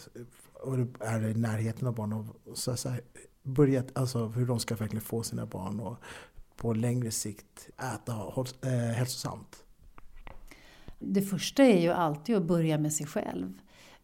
och 0.54 0.78
är 1.00 1.28
i 1.28 1.34
närheten 1.34 1.88
av 1.88 1.96
barn? 1.96 2.14
Och 2.14 2.58
så, 2.58 2.76
så 2.78 2.90
här, 2.90 3.02
börja, 3.44 3.84
alltså 3.94 4.28
hur 4.28 4.46
de 4.46 4.60
ska 4.60 4.76
verkligen 4.76 5.02
få 5.02 5.24
sina 5.24 5.46
barn 5.46 5.80
och 5.80 5.98
på 6.56 6.74
längre 6.74 7.12
sikt 7.12 7.70
äta 7.78 8.14
hälsosamt? 8.94 9.64
Det 11.00 11.22
första 11.22 11.64
är 11.64 11.82
ju 11.82 11.90
alltid 11.90 12.36
att 12.36 12.44
börja 12.46 12.78
med 12.78 12.94
sig 12.94 13.08
själv. 13.08 13.54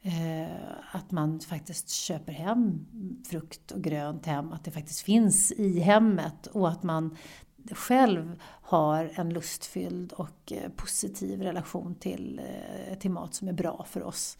Eh, 0.05 0.47
att 0.91 1.11
man 1.11 1.39
faktiskt 1.39 1.89
köper 1.89 2.33
hem 2.33 2.85
frukt 3.29 3.71
och 3.71 3.81
grönt 3.81 4.25
hem, 4.25 4.53
att 4.53 4.63
det 4.63 4.71
faktiskt 4.71 5.01
finns 5.01 5.51
i 5.51 5.79
hemmet 5.79 6.47
och 6.47 6.69
att 6.69 6.83
man 6.83 7.17
själv 7.71 8.39
har 8.43 9.11
en 9.13 9.33
lustfylld 9.33 10.13
och 10.13 10.51
eh, 10.51 10.71
positiv 10.75 11.41
relation 11.41 11.95
till, 11.95 12.41
eh, 12.89 12.97
till 12.97 13.11
mat 13.11 13.33
som 13.33 13.47
är 13.47 13.53
bra 13.53 13.85
för 13.89 14.03
oss. 14.03 14.37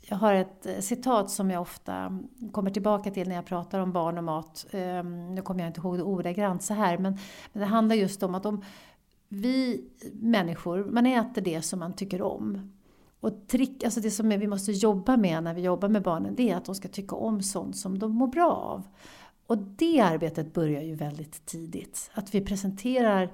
Jag 0.00 0.16
har 0.16 0.34
ett 0.34 0.66
citat 0.80 1.30
som 1.30 1.50
jag 1.50 1.62
ofta 1.62 2.18
kommer 2.52 2.70
tillbaka 2.70 3.10
till 3.10 3.28
när 3.28 3.34
jag 3.34 3.46
pratar 3.46 3.78
om 3.78 3.92
barn 3.92 4.18
och 4.18 4.24
mat. 4.24 4.66
Ehm, 4.70 5.34
nu 5.34 5.42
kommer 5.42 5.60
jag 5.60 5.68
inte 5.68 5.80
ihåg 5.80 5.96
det 5.96 6.02
ordagrant 6.02 6.62
så 6.62 6.74
här, 6.74 6.98
men, 6.98 7.18
men 7.52 7.60
det 7.60 7.66
handlar 7.66 7.96
just 7.96 8.22
om 8.22 8.34
att 8.34 8.46
om 8.46 8.64
vi 9.28 9.84
människor, 10.12 10.84
man 10.84 11.06
äter 11.06 11.42
det 11.42 11.62
som 11.62 11.78
man 11.78 11.92
tycker 11.92 12.22
om. 12.22 12.70
Och 13.24 13.46
trick, 13.48 13.84
alltså 13.84 14.00
det 14.00 14.10
som 14.10 14.28
vi 14.28 14.46
måste 14.46 14.72
jobba 14.72 15.16
med 15.16 15.42
när 15.42 15.54
vi 15.54 15.62
jobbar 15.62 15.88
med 15.88 16.02
barnen, 16.02 16.34
det 16.34 16.50
är 16.50 16.56
att 16.56 16.64
de 16.64 16.74
ska 16.74 16.88
tycka 16.88 17.16
om 17.16 17.42
sånt 17.42 17.76
som 17.76 17.98
de 17.98 18.12
mår 18.12 18.26
bra 18.26 18.50
av. 18.52 18.82
Och 19.46 19.58
det 19.58 20.00
arbetet 20.00 20.52
börjar 20.52 20.82
ju 20.82 20.94
väldigt 20.94 21.46
tidigt. 21.46 22.10
Att 22.14 22.34
vi 22.34 22.40
presenterar 22.40 23.32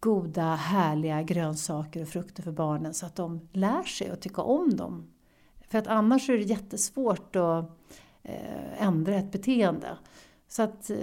goda, 0.00 0.54
härliga 0.54 1.22
grönsaker 1.22 2.02
och 2.02 2.08
frukter 2.08 2.42
för 2.42 2.52
barnen 2.52 2.94
så 2.94 3.06
att 3.06 3.16
de 3.16 3.48
lär 3.52 3.82
sig 3.82 4.10
att 4.10 4.20
tycka 4.20 4.42
om 4.42 4.76
dem 4.76 5.10
för 5.68 5.78
att 5.78 5.86
annars 5.86 6.30
är 6.30 6.32
det 6.32 6.42
jättesvårt 6.42 7.36
att 7.36 7.78
eh, 8.22 8.82
ändra 8.82 9.14
ett 9.14 9.32
beteende. 9.32 9.88
Så 10.52 10.62
att 10.62 10.90
eh, 10.90 10.96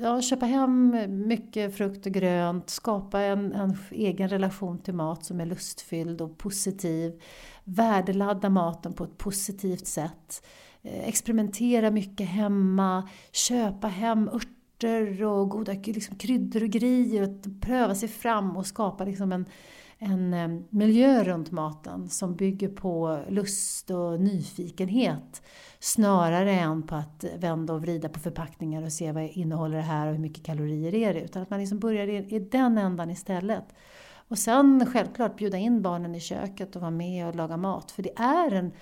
ja, 0.00 0.22
köpa 0.22 0.46
hem 0.46 0.96
mycket 1.08 1.76
frukt 1.76 2.06
och 2.06 2.12
grönt, 2.12 2.70
skapa 2.70 3.20
en, 3.20 3.52
en, 3.52 3.76
egen 3.90 4.28
relation 4.28 4.78
till 4.78 4.94
mat 4.94 5.24
som 5.24 5.40
är 5.40 5.46
lustfylld 5.46 6.20
och 6.20 6.38
positiv. 6.38 7.22
Värdeladda 7.64 8.50
maten 8.50 8.92
på 8.92 9.04
ett 9.04 9.18
positivt 9.18 9.86
sätt. 9.86 10.46
Eh, 10.82 11.08
experimentera 11.08 11.90
mycket 11.90 12.28
hemma, 12.28 13.08
köpa 13.32 13.88
hem 13.88 14.28
örter 14.28 15.24
och 15.24 15.48
goda 15.48 15.72
liksom, 15.72 16.16
kryddor 16.16 16.62
och 16.62 16.70
grejer 16.70 17.22
och 17.22 17.60
pröva 17.60 17.94
sig 17.94 18.08
fram 18.08 18.56
och 18.56 18.66
skapa 18.66 19.04
liksom 19.04 19.32
en, 19.32 19.46
en 20.02 20.64
miljö 20.70 21.24
runt 21.24 21.50
maten 21.50 22.08
som 22.08 22.36
bygger 22.36 22.68
på 22.68 23.24
lust 23.28 23.90
och 23.90 24.20
nyfikenhet 24.20 25.42
snarare 25.78 26.52
än 26.52 26.82
på 26.82 26.94
att 26.94 27.24
vända 27.38 27.72
och 27.72 27.82
vrida 27.82 28.08
på 28.08 28.20
förpackningar 28.20 28.82
och 28.82 28.92
se 28.92 29.12
vad 29.12 29.24
innehåller 29.24 29.76
det 29.76 29.82
här 29.82 30.06
och 30.06 30.12
hur 30.12 30.20
mycket 30.20 30.44
kalorier 30.44 30.94
är 30.94 31.14
det. 31.14 31.20
Utan 31.20 31.42
att 31.42 31.50
man 31.50 31.60
liksom 31.60 31.78
börjar 31.78 32.08
i, 32.08 32.38
den 32.38 32.78
ändan 32.78 33.10
istället. 33.10 33.64
Och 34.28 34.38
sen 34.38 34.86
självklart 34.86 35.36
bjuda 35.36 35.58
in 35.58 35.82
barnen 35.82 36.14
i 36.14 36.20
köket 36.20 36.76
och 36.76 36.82
vara 36.82 36.90
med 36.90 37.28
och 37.28 37.34
laga 37.34 37.56
mat. 37.56 37.90
För 37.90 38.02
det 38.02 38.18
är 38.18 38.50
en 38.50 38.72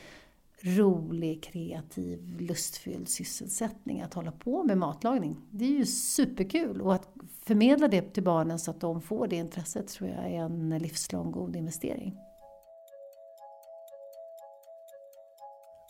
rolig, 0.60 1.42
kreativ, 1.42 2.40
lustfylld 2.40 3.08
sysselsättning 3.08 4.00
att 4.00 4.14
hålla 4.14 4.32
på 4.32 4.64
med 4.64 4.78
matlagning. 4.78 5.37
Det 5.50 5.64
är 5.64 5.78
ju 5.78 5.87
superkul 5.87 6.80
och 6.80 6.94
att 6.94 7.17
förmedla 7.49 7.88
det 7.88 8.02
till 8.02 8.23
barnen 8.23 8.59
så 8.59 8.71
att 8.71 8.81
de 8.81 9.00
får 9.00 9.26
det 9.26 9.37
intresset 9.37 9.88
tror 9.88 10.11
jag 10.11 10.33
är 10.33 10.40
en 10.40 10.78
livslång 10.78 11.31
god 11.31 11.57
investering. 11.57 12.17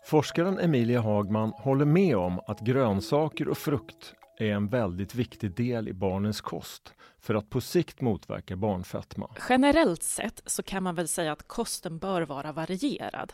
Forskaren 0.05 0.59
Emilia 0.59 1.00
Hagman 1.00 1.53
håller 1.57 1.85
med 1.85 2.17
om 2.17 2.41
att 2.47 2.61
grönsaker 2.61 3.49
och 3.49 3.59
frukt 3.59 4.15
är 4.38 4.52
en 4.52 4.68
väldigt 4.68 5.14
viktig 5.14 5.50
del 5.50 5.88
i 5.88 5.92
barnens 5.92 6.40
kost 6.40 6.95
för 7.21 7.35
att 7.35 7.50
på 7.50 7.61
sikt 7.61 8.00
motverka 8.00 8.57
barnfetma. 8.57 9.30
Generellt 9.49 10.02
sett 10.02 10.42
så 10.47 10.62
kan 10.62 10.83
man 10.83 10.95
väl 10.95 11.09
säga 11.09 11.33
att 11.33 11.49
kosten 11.49 11.99
bör 11.99 12.23
vara 12.23 12.52
varierad. 12.52 13.33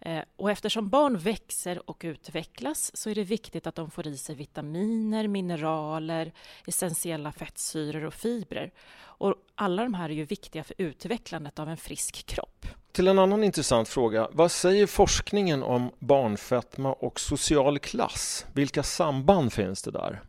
Eh, 0.00 0.22
och 0.36 0.50
eftersom 0.50 0.88
barn 0.88 1.18
växer 1.18 1.90
och 1.90 2.00
utvecklas 2.04 2.96
så 2.96 3.10
är 3.10 3.14
det 3.14 3.24
viktigt 3.24 3.66
att 3.66 3.74
de 3.74 3.90
får 3.90 4.06
i 4.06 4.16
sig 4.16 4.34
vitaminer, 4.34 5.28
mineraler, 5.28 6.32
essentiella 6.66 7.32
fettsyror 7.32 8.04
och 8.04 8.14
fibrer. 8.14 8.72
Och 9.00 9.34
alla 9.54 9.82
de 9.82 9.94
här 9.94 10.08
är 10.08 10.14
ju 10.14 10.24
viktiga 10.24 10.64
för 10.64 10.74
utvecklandet 10.78 11.58
av 11.58 11.68
en 11.68 11.76
frisk 11.76 12.26
kropp. 12.26 12.66
Till 12.92 13.08
en 13.08 13.18
annan 13.18 13.44
intressant 13.44 13.88
fråga. 13.88 14.28
Vad 14.32 14.50
säger 14.50 14.86
forskningen 14.86 15.62
om 15.62 15.90
barnfetma 15.98 16.92
och 16.92 17.20
social 17.20 17.78
klass? 17.78 18.46
Vilka 18.52 18.82
samband 18.82 19.52
finns 19.52 19.82
det 19.82 19.90
där? 19.90 20.22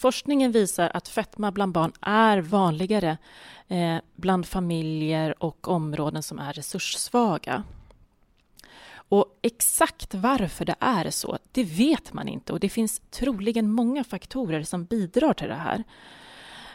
Forskningen 0.00 0.52
visar 0.52 0.90
att 0.94 1.08
fetma 1.08 1.52
bland 1.52 1.72
barn 1.72 1.92
är 2.00 2.38
vanligare 2.38 3.18
eh, 3.68 3.96
bland 4.16 4.46
familjer 4.46 5.42
och 5.42 5.68
områden 5.68 6.22
som 6.22 6.38
är 6.38 6.52
resurssvaga. 6.52 7.62
Och 8.92 9.38
exakt 9.42 10.14
varför 10.14 10.64
det 10.64 10.74
är 10.80 11.10
så, 11.10 11.38
det 11.52 11.64
vet 11.64 12.12
man 12.12 12.28
inte 12.28 12.52
och 12.52 12.60
det 12.60 12.68
finns 12.68 13.02
troligen 13.10 13.72
många 13.72 14.04
faktorer 14.04 14.62
som 14.62 14.84
bidrar 14.84 15.32
till 15.32 15.48
det 15.48 15.54
här. 15.54 15.84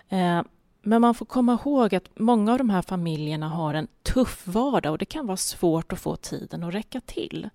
Eh, 0.10 0.44
men 0.82 1.02
man 1.02 1.16
får 1.16 1.26
komma 1.26 1.54
ihåg 1.54 1.96
att 1.96 2.10
många 2.20 2.52
av 2.52 2.58
de 2.58 2.70
här 2.70 2.82
familjerna 2.82 3.50
har 3.50 3.74
en 3.74 3.88
tuff 4.04 4.48
vardag 4.48 4.92
och 4.92 4.98
det 4.98 5.06
kan 5.06 5.28
vara 5.28 5.38
svårt 5.38 5.94
att 5.94 6.00
få 6.00 6.16
tiden 6.16 6.64
att 6.64 6.74
räcka 6.74 7.02
till. 7.02 7.50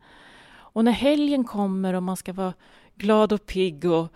Och 0.50 0.84
när 0.84 0.92
helgen 0.92 1.44
kommer 1.44 1.94
och 1.94 2.02
man 2.02 2.16
ska 2.16 2.32
vara 2.32 2.54
glad 2.94 3.32
och 3.32 3.46
pigg 3.46 3.84
och 3.84 4.08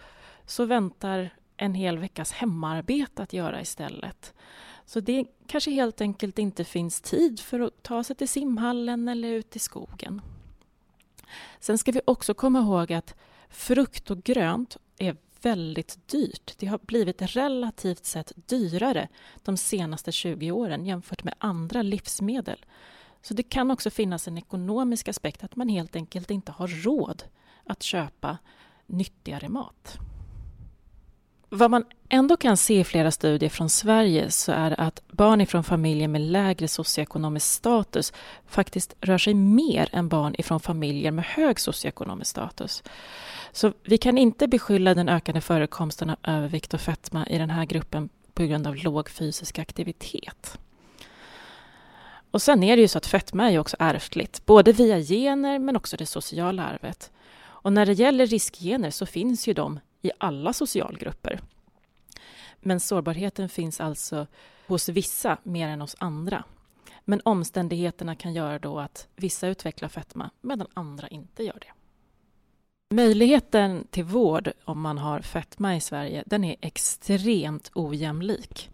så 0.46 0.64
väntar 0.64 1.30
en 1.56 1.74
hel 1.74 1.98
veckas 1.98 2.32
hemarbete 2.32 3.22
att 3.22 3.32
göra 3.32 3.60
istället. 3.60 4.34
Så 4.86 5.00
det 5.00 5.24
kanske 5.46 5.70
helt 5.70 6.00
enkelt 6.00 6.38
inte 6.38 6.64
finns 6.64 7.00
tid 7.00 7.40
för 7.40 7.60
att 7.60 7.82
ta 7.82 8.04
sig 8.04 8.16
till 8.16 8.28
simhallen 8.28 9.08
eller 9.08 9.28
ut 9.28 9.56
i 9.56 9.58
skogen. 9.58 10.22
Sen 11.60 11.78
ska 11.78 11.92
vi 11.92 12.00
också 12.04 12.34
komma 12.34 12.58
ihåg 12.58 12.92
att 12.92 13.14
frukt 13.48 14.10
och 14.10 14.22
grönt 14.22 14.76
är 14.98 15.16
väldigt 15.42 16.08
dyrt. 16.08 16.54
Det 16.58 16.66
har 16.66 16.78
blivit 16.78 17.22
relativt 17.22 18.04
sett 18.04 18.32
dyrare 18.46 19.08
de 19.42 19.56
senaste 19.56 20.12
20 20.12 20.50
åren 20.50 20.86
jämfört 20.86 21.24
med 21.24 21.34
andra 21.38 21.82
livsmedel. 21.82 22.64
Så 23.22 23.34
det 23.34 23.42
kan 23.42 23.70
också 23.70 23.90
finnas 23.90 24.28
en 24.28 24.38
ekonomisk 24.38 25.08
aspekt, 25.08 25.44
att 25.44 25.56
man 25.56 25.68
helt 25.68 25.96
enkelt 25.96 26.30
inte 26.30 26.52
har 26.52 26.68
råd 26.68 27.24
att 27.64 27.82
köpa 27.82 28.38
nyttigare 28.86 29.48
mat. 29.48 29.98
Vad 31.54 31.70
man 31.70 31.84
ändå 32.08 32.36
kan 32.36 32.56
se 32.56 32.80
i 32.80 32.84
flera 32.84 33.10
studier 33.10 33.50
från 33.50 33.70
Sverige 33.70 34.30
så 34.30 34.52
är 34.52 34.80
att 34.80 35.02
barn 35.08 35.40
ifrån 35.40 35.64
familjer 35.64 36.08
med 36.08 36.20
lägre 36.20 36.68
socioekonomisk 36.68 37.46
status 37.46 38.12
faktiskt 38.46 38.94
rör 39.00 39.18
sig 39.18 39.34
mer 39.34 39.88
än 39.92 40.08
barn 40.08 40.34
ifrån 40.38 40.60
familjer 40.60 41.10
med 41.10 41.24
hög 41.24 41.60
socioekonomisk 41.60 42.30
status. 42.30 42.82
Så 43.52 43.72
vi 43.82 43.98
kan 43.98 44.18
inte 44.18 44.48
beskylla 44.48 44.94
den 44.94 45.08
ökande 45.08 45.40
förekomsten 45.40 46.10
av 46.10 46.16
övervikt 46.22 46.74
och 46.74 46.80
fetma 46.80 47.26
i 47.26 47.38
den 47.38 47.50
här 47.50 47.64
gruppen 47.64 48.08
på 48.32 48.42
grund 48.42 48.66
av 48.66 48.76
låg 48.76 49.10
fysisk 49.10 49.58
aktivitet. 49.58 50.58
Och 52.30 52.42
sen 52.42 52.62
är 52.62 52.76
det 52.76 52.82
ju 52.82 52.88
så 52.88 52.98
att 52.98 53.06
fetma 53.06 53.46
är 53.46 53.50
ju 53.50 53.58
också 53.58 53.76
ärftligt, 53.80 54.46
både 54.46 54.72
via 54.72 55.00
gener 55.00 55.58
men 55.58 55.76
också 55.76 55.96
det 55.96 56.06
sociala 56.06 56.64
arvet. 56.64 57.10
Och 57.42 57.72
när 57.72 57.86
det 57.86 57.92
gäller 57.92 58.26
riskgener 58.26 58.90
så 58.90 59.06
finns 59.06 59.48
ju 59.48 59.52
de 59.52 59.80
i 60.04 60.10
alla 60.18 60.52
socialgrupper. 60.52 61.40
Men 62.60 62.80
sårbarheten 62.80 63.48
finns 63.48 63.80
alltså 63.80 64.26
hos 64.66 64.88
vissa 64.88 65.38
mer 65.42 65.68
än 65.68 65.80
hos 65.80 65.96
andra. 65.98 66.44
Men 67.04 67.20
omständigheterna 67.24 68.16
kan 68.16 68.34
göra 68.34 68.58
då 68.58 68.78
att 68.80 69.08
vissa 69.16 69.48
utvecklar 69.48 69.88
fetma 69.88 70.30
medan 70.40 70.66
andra 70.74 71.08
inte 71.08 71.42
gör 71.42 71.58
det. 71.60 71.72
Möjligheten 72.94 73.86
till 73.90 74.04
vård 74.04 74.50
om 74.64 74.80
man 74.80 74.98
har 74.98 75.20
fetma 75.20 75.76
i 75.76 75.80
Sverige 75.80 76.22
den 76.26 76.44
är 76.44 76.56
extremt 76.60 77.70
ojämlik. 77.74 78.70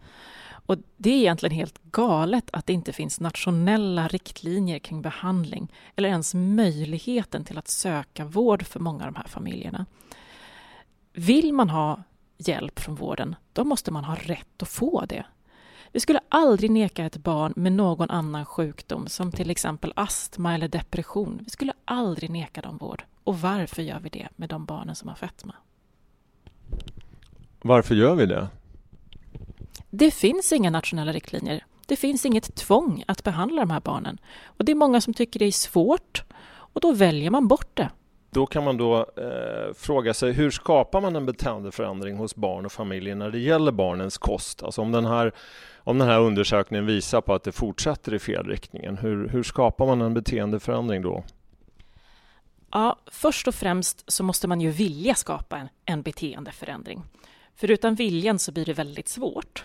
Och 0.65 0.77
det 0.97 1.09
är 1.09 1.17
egentligen 1.17 1.55
helt 1.55 1.83
galet 1.83 2.49
att 2.53 2.65
det 2.65 2.73
inte 2.73 2.93
finns 2.93 3.19
nationella 3.19 4.07
riktlinjer 4.07 4.79
kring 4.79 5.01
behandling 5.01 5.73
eller 5.95 6.09
ens 6.09 6.33
möjligheten 6.33 7.43
till 7.43 7.57
att 7.57 7.67
söka 7.67 8.25
vård 8.25 8.63
för 8.63 8.79
många 8.79 9.05
av 9.05 9.13
de 9.13 9.17
här 9.19 9.27
familjerna. 9.27 9.85
Vill 11.13 11.53
man 11.53 11.69
ha 11.69 12.03
hjälp 12.37 12.79
från 12.79 12.95
vården, 12.95 13.35
då 13.53 13.63
måste 13.63 13.91
man 13.91 14.03
ha 14.03 14.15
rätt 14.15 14.61
att 14.61 14.67
få 14.67 15.05
det. 15.05 15.25
Vi 15.91 15.99
skulle 15.99 16.19
aldrig 16.29 16.71
neka 16.71 17.05
ett 17.05 17.17
barn 17.17 17.53
med 17.55 17.71
någon 17.71 18.09
annan 18.09 18.45
sjukdom 18.45 19.07
som 19.07 19.31
till 19.31 19.49
exempel 19.49 19.93
astma 19.95 20.55
eller 20.55 20.67
depression. 20.67 21.39
Vi 21.43 21.49
skulle 21.49 21.73
aldrig 21.85 22.29
neka 22.29 22.61
dem 22.61 22.77
vård. 22.77 23.03
Och 23.23 23.41
varför 23.41 23.81
gör 23.81 23.99
vi 23.99 24.09
det 24.09 24.27
med 24.35 24.49
de 24.49 24.65
barnen 24.65 24.95
som 24.95 25.09
har 25.09 25.15
fetma? 25.15 25.55
Varför 27.61 27.95
gör 27.95 28.15
vi 28.15 28.25
det? 28.25 28.47
Det 29.89 30.11
finns 30.11 30.53
inga 30.53 30.69
nationella 30.69 31.13
riktlinjer. 31.13 31.65
Det 31.85 31.95
finns 31.95 32.25
inget 32.25 32.55
tvång 32.55 33.03
att 33.07 33.23
behandla 33.23 33.61
de 33.61 33.69
här 33.69 33.79
barnen. 33.79 34.17
Och 34.43 34.65
det 34.65 34.71
är 34.71 34.75
många 34.75 35.01
som 35.01 35.13
tycker 35.13 35.39
det 35.39 35.45
är 35.45 35.51
svårt 35.51 36.23
och 36.73 36.81
då 36.81 36.93
väljer 36.93 37.29
man 37.29 37.47
bort 37.47 37.77
det. 37.77 37.89
Då 38.33 38.45
kan 38.45 38.63
man 38.63 38.77
då 38.77 38.97
eh, 38.97 39.73
fråga 39.73 40.13
sig 40.13 40.31
hur 40.31 40.51
skapar 40.51 41.01
man 41.01 41.15
en 41.15 41.25
beteendeförändring 41.25 42.17
hos 42.17 42.35
barn 42.35 42.65
och 42.65 42.71
familjer 42.71 43.15
när 43.15 43.31
det 43.31 43.39
gäller 43.39 43.71
barnens 43.71 44.17
kost? 44.17 44.63
Alltså 44.63 44.81
om 44.81 44.91
den 44.91 45.05
här, 45.05 45.31
om 45.77 45.97
den 45.97 46.07
här 46.07 46.19
undersökningen 46.19 46.85
visar 46.85 47.21
på 47.21 47.33
att 47.33 47.43
det 47.43 47.51
fortsätter 47.51 48.13
i 48.13 48.19
fel 48.19 48.45
riktningen, 48.45 48.97
hur, 48.97 49.27
hur 49.27 49.43
skapar 49.43 49.85
man 49.85 50.01
en 50.01 50.13
beteendeförändring 50.13 51.01
då? 51.01 51.23
Ja, 52.71 52.99
först 53.11 53.47
och 53.47 53.55
främst 53.55 54.11
så 54.11 54.23
måste 54.23 54.47
man 54.47 54.61
ju 54.61 54.71
vilja 54.71 55.15
skapa 55.15 55.57
en, 55.57 55.69
en 55.85 56.01
beteendeförändring. 56.01 57.03
För 57.55 57.71
utan 57.71 57.95
viljan 57.95 58.39
så 58.39 58.51
blir 58.51 58.65
det 58.65 58.73
väldigt 58.73 59.07
svårt. 59.07 59.63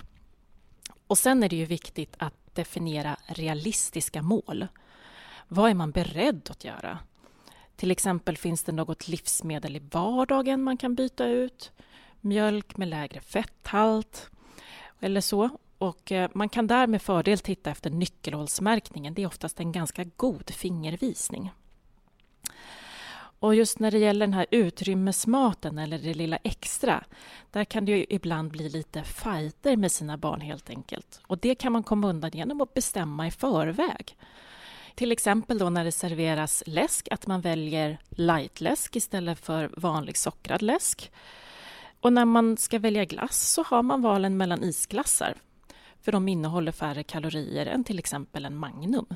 Och 1.07 1.19
sen 1.19 1.43
är 1.43 1.49
det 1.49 1.57
ju 1.57 1.65
viktigt 1.65 2.15
att 2.19 2.35
definiera 2.55 3.17
realistiska 3.27 4.23
mål. 4.23 4.67
Vad 5.49 5.71
är 5.71 5.75
man 5.75 5.91
beredd 5.91 6.49
att 6.51 6.65
göra? 6.65 6.99
Till 7.77 7.91
exempel 7.91 8.37
finns 8.37 8.65
det 8.65 8.73
något 8.73 9.09
livsmedel 9.09 9.77
i 9.77 9.83
vardagen 9.91 10.63
man 10.63 10.77
kan 10.77 10.95
byta 10.95 11.27
ut? 11.27 11.73
Mjölk 12.21 12.77
med 12.77 12.89
lägre 12.89 13.21
fetthalt 13.21 14.31
eller 15.01 15.21
så. 15.21 15.51
Och 15.79 16.13
eh, 16.13 16.31
man 16.35 16.49
kan 16.49 16.67
där 16.67 16.87
med 16.87 17.03
fördel 17.03 17.39
titta 17.39 17.71
efter 17.71 17.91
nyckelhålsmärkningen. 17.91 19.15
Det 19.15 19.23
är 19.23 19.27
oftast 19.27 19.61
en 19.61 19.73
ganska 19.73 20.05
god 20.05 20.51
fingervisning. 20.51 21.53
Och 23.39 23.55
just 23.55 23.79
när 23.79 23.91
det 23.91 23.99
gäller 23.99 24.27
den 24.27 24.33
här 24.33 24.47
utrymmesmaten 24.51 25.79
eller 25.79 25.99
det 25.99 26.15
lilla 26.15 26.37
extra, 26.37 27.05
där 27.51 27.65
kan 27.65 27.85
det 27.85 27.93
ju 27.93 28.07
ibland 28.09 28.51
bli 28.51 28.69
lite 28.69 29.03
fighter 29.03 29.77
med 29.77 29.93
sina 29.93 30.17
barn 30.17 30.41
helt 30.41 30.71
enkelt. 30.71 31.21
Och 31.27 31.39
det 31.39 31.55
kan 31.55 31.73
man 31.73 31.83
komma 31.83 32.09
undan 32.09 32.31
genom 32.35 32.61
att 32.61 32.75
bestämma 32.75 33.27
i 33.27 33.31
förväg. 33.31 34.17
Till 34.97 35.13
exempel 35.13 35.59
då 35.59 35.71
när 35.71 35.85
det 35.85 35.93
serveras 35.93 36.63
läsk, 36.67 37.09
att 37.11 37.27
man 37.27 37.41
väljer 37.41 37.99
lightläsk 38.09 38.97
istället 38.97 39.39
för 39.39 39.71
vanlig 39.77 40.17
sockrad 40.17 40.63
läsk. 40.63 41.13
Och 42.01 42.13
när 42.13 42.25
man 42.25 42.57
ska 42.57 42.79
välja 42.79 43.05
glass 43.05 43.53
så 43.53 43.63
har 43.63 43.83
man 43.83 44.03
valen 44.03 44.37
mellan 44.37 44.63
isglassar, 44.63 45.35
för 46.03 46.13
de 46.13 46.29
innehåller 46.29 46.73
färre 46.73 47.03
kalorier 47.03 47.67
än 47.67 47.85
till 47.85 47.99
exempel 47.99 48.45
en 48.45 48.57
Magnum. 48.57 49.07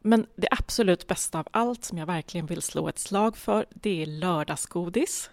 Men 0.00 0.26
det 0.36 0.48
absolut 0.50 1.06
bästa 1.06 1.38
av 1.38 1.48
allt 1.50 1.84
som 1.84 1.98
jag 1.98 2.06
verkligen 2.06 2.46
vill 2.46 2.62
slå 2.62 2.88
ett 2.88 2.98
slag 2.98 3.36
för, 3.36 3.66
det 3.70 4.02
är 4.02 4.06
lördagsgodis. 4.06 5.30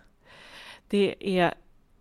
Det 0.87 1.15
är, 1.39 1.53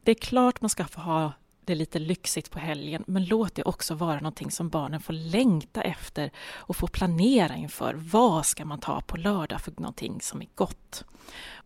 det 0.02 0.10
är 0.10 0.14
klart 0.14 0.60
man 0.60 0.70
ska 0.70 0.84
få 0.84 1.00
ha 1.00 1.32
det 1.70 1.76
lite 1.76 1.98
lyxigt 1.98 2.50
på 2.50 2.58
helgen, 2.58 3.04
men 3.06 3.24
låt 3.24 3.54
det 3.54 3.62
också 3.62 3.94
vara 3.94 4.16
någonting 4.16 4.50
som 4.50 4.68
barnen 4.68 5.00
får 5.00 5.12
längta 5.12 5.82
efter 5.82 6.30
och 6.54 6.76
få 6.76 6.86
planera 6.86 7.56
inför. 7.56 7.94
Vad 7.94 8.46
ska 8.46 8.64
man 8.64 8.80
ta 8.80 9.00
på 9.00 9.16
lördag 9.16 9.60
för 9.60 9.72
någonting 9.76 10.20
som 10.20 10.42
är 10.42 10.48
gott? 10.54 11.04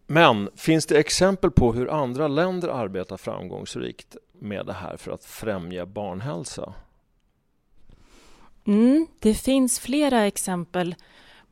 Men 0.06 0.50
finns 0.56 0.86
det 0.86 0.98
exempel 0.98 1.50
på 1.50 1.72
hur 1.72 1.90
andra 1.90 2.28
länder 2.28 2.68
arbetar 2.68 3.16
framgångsrikt 3.16 4.16
med 4.32 4.66
det 4.66 4.72
här 4.72 4.96
för 4.96 5.12
att 5.12 5.24
främja 5.24 5.86
barnhälsa? 5.86 6.74
Mm, 8.66 9.06
det 9.18 9.34
finns 9.34 9.80
flera 9.80 10.26
exempel, 10.26 10.94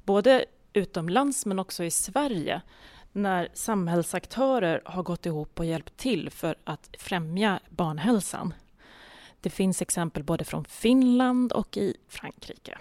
både 0.05 0.45
utomlands 0.73 1.47
men 1.47 1.59
också 1.59 1.85
i 1.85 1.91
Sverige, 1.91 2.63
när 3.13 3.49
samhällsaktörer 3.55 4.83
har 4.85 5.03
gått 5.03 5.27
ihop 5.27 5.59
och 5.59 5.67
hjälpt 5.67 5.97
till 5.97 6.31
för 6.31 6.57
att 6.65 6.91
främja 6.99 7.61
barnhälsan. 7.69 8.55
Det 9.41 9.51
finns 9.51 9.83
exempel 9.83 10.23
både 10.23 10.45
från 10.45 10.65
Finland 10.65 11.53
och 11.53 11.77
i 11.77 11.97
Frankrike. 12.09 12.79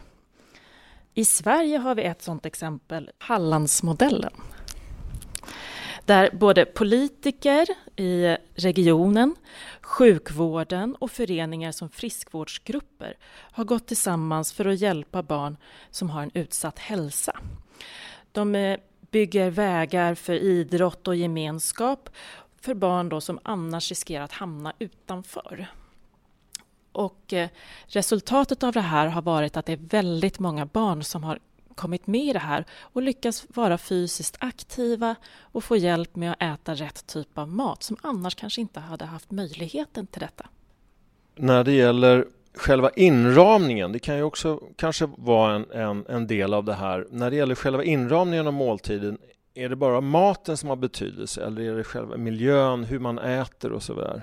I 1.14 1.26
Sverige 1.26 1.78
har 1.78 1.96
vi 1.96 2.04
ett 2.04 2.22
sådant 2.22 2.46
exempel, 2.46 3.12
Hallandsmodellen. 3.18 4.34
Där 6.06 6.30
både 6.34 6.66
politiker 6.66 7.68
i 7.96 8.38
regionen, 8.56 9.36
sjukvården 9.82 10.96
och 10.96 11.12
föreningar 11.12 11.72
som 11.72 11.90
friskvårdsgrupper 11.90 13.18
har 13.28 13.64
gått 13.64 13.88
tillsammans 13.88 14.54
för 14.54 14.66
att 14.66 14.80
hjälpa 14.80 15.24
barn 15.24 15.58
som 15.90 16.10
har 16.10 16.24
en 16.24 16.32
utsatt 16.34 16.80
hälsa. 16.80 17.40
De 18.32 18.56
eh, 18.56 18.78
bygger 19.12 19.50
vägar 19.50 20.16
för 20.16 20.34
idrott 20.34 21.08
och 21.08 21.16
gemenskap 21.16 22.10
för 22.62 22.74
barn 22.74 23.10
då 23.10 23.22
som 23.22 23.40
annars 23.44 23.90
riskerar 23.90 24.24
att 24.24 24.32
hamna 24.32 24.74
utanför. 24.80 25.68
Och 26.92 27.34
eh, 27.34 27.50
resultatet 27.88 28.64
av 28.64 28.74
det 28.74 28.82
här 28.82 29.08
har 29.08 29.22
varit 29.22 29.58
att 29.58 29.66
det 29.66 29.74
är 29.74 29.78
väldigt 29.78 30.40
många 30.40 30.66
barn 30.66 31.04
som 31.04 31.24
har 31.24 31.40
kommit 31.76 32.08
med 32.08 32.26
i 32.26 32.34
det 32.34 32.40
här 32.40 32.66
och 32.82 33.02
lyckas 33.02 33.46
vara 33.50 33.78
fysiskt 33.78 34.38
aktiva 34.40 35.16
och 35.40 35.64
få 35.64 35.78
hjälp 35.78 36.16
med 36.16 36.32
att 36.32 36.42
äta 36.42 36.76
rätt 36.76 37.08
typ 37.08 37.38
av 37.38 37.48
mat 37.48 37.84
som 37.84 37.98
annars 38.02 38.36
kanske 38.36 38.62
inte 38.62 38.80
hade 38.80 39.06
haft 39.06 39.32
möjligheten 39.32 40.08
till 40.08 40.22
detta. 40.22 40.48
När 41.36 41.64
det 41.64 41.72
gäller 41.72 42.28
själva 42.54 42.90
inramningen, 42.96 43.92
det 43.92 44.00
kan 44.00 44.16
ju 44.16 44.24
också 44.24 44.60
kanske 44.76 45.10
vara 45.18 45.56
en, 45.56 45.72
en, 45.72 46.06
en 46.10 46.28
del 46.28 46.54
av 46.54 46.64
det 46.64 46.74
här. 46.74 47.08
När 47.12 47.30
det 47.30 47.36
gäller 47.36 47.56
själva 47.56 47.84
inramningen 47.84 48.48
av 48.48 48.54
måltiden, 48.54 49.18
är 49.54 49.70
det 49.70 49.76
bara 49.76 50.02
maten 50.02 50.58
som 50.58 50.70
har 50.70 50.76
betydelse 50.76 51.46
eller 51.46 51.62
är 51.62 51.76
det 51.76 51.84
själva 51.84 52.18
miljön, 52.18 52.84
hur 52.84 53.00
man 53.00 53.20
äter 53.20 53.72
och 53.72 53.84
så 53.84 53.94
vidare? 53.94 54.22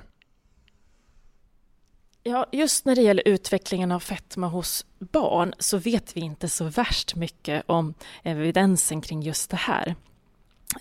Ja, 2.23 2.47
just 2.53 2.85
när 2.85 2.95
det 2.95 3.03
gäller 3.03 3.29
utvecklingen 3.29 3.93
av 3.93 4.01
fetma 4.01 4.49
hos 4.49 4.87
barn 4.99 5.55
så 5.59 5.79
vet 5.79 6.17
vi 6.17 6.21
inte 6.21 6.49
så 6.49 6.65
värst 6.65 7.17
mycket 7.17 7.63
om 7.67 7.95
evidensen 8.23 9.01
kring 9.01 9.23
just 9.23 9.51
det 9.51 9.57
här. 9.57 9.95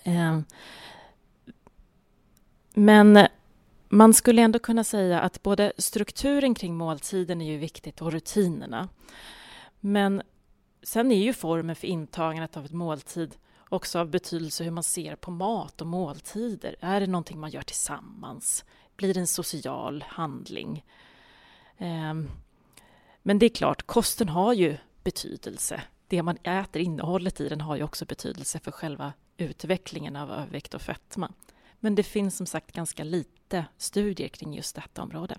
Ehm, 0.04 0.44
men 2.74 3.28
man 3.90 4.14
skulle 4.14 4.42
ändå 4.42 4.60
kunna 4.60 4.84
säga 4.84 5.20
att 5.22 5.44
både 5.44 5.74
strukturen 5.78 6.56
kring 6.56 6.76
måltiden 6.76 7.42
är 7.42 7.52
ju 7.52 7.58
viktigt 7.58 8.02
och 8.02 8.12
rutinerna. 8.12 8.90
Men 9.80 10.22
sen 10.84 11.12
är 11.12 11.24
ju 11.24 11.34
formen 11.34 11.76
för 11.76 11.88
intagandet 11.88 12.58
av 12.58 12.66
ett 12.66 12.72
måltid 12.72 13.38
också 13.70 14.00
av 14.00 14.10
betydelse 14.10 14.64
hur 14.64 14.72
man 14.72 14.84
ser 14.84 15.16
på 15.16 15.32
mat 15.32 15.82
och 15.82 15.88
måltider. 15.88 16.76
Är 16.80 17.00
det 17.00 17.08
någonting 17.08 17.40
man 17.40 17.50
gör 17.50 17.62
tillsammans? 17.62 18.66
Blir 18.96 19.14
det 19.14 19.20
en 19.20 19.28
social 19.28 20.04
handling? 20.08 20.86
Ehm, 21.78 22.30
men 23.24 23.40
det 23.40 23.46
är 23.46 23.50
klart, 23.50 23.86
kosten 23.86 24.30
har 24.30 24.54
ju 24.54 24.78
betydelse. 25.04 25.82
Det 26.08 26.24
man 26.24 26.38
äter, 26.38 26.82
innehållet 26.82 27.42
i 27.42 27.50
den, 27.50 27.62
har 27.62 27.76
ju 27.76 27.84
också 27.84 28.06
betydelse 28.06 28.60
för 28.60 28.72
själva 28.72 29.14
utvecklingen 29.38 30.16
av 30.16 30.32
övervikt 30.32 30.74
och 30.74 30.82
fetma. 30.82 31.32
Men 31.80 31.96
det 31.96 32.04
finns 32.04 32.38
som 32.38 32.46
sagt 32.46 32.72
ganska 32.72 33.04
lite 33.04 33.66
studier 33.78 34.28
kring 34.28 34.54
just 34.54 34.76
detta 34.76 35.02
område. 35.02 35.38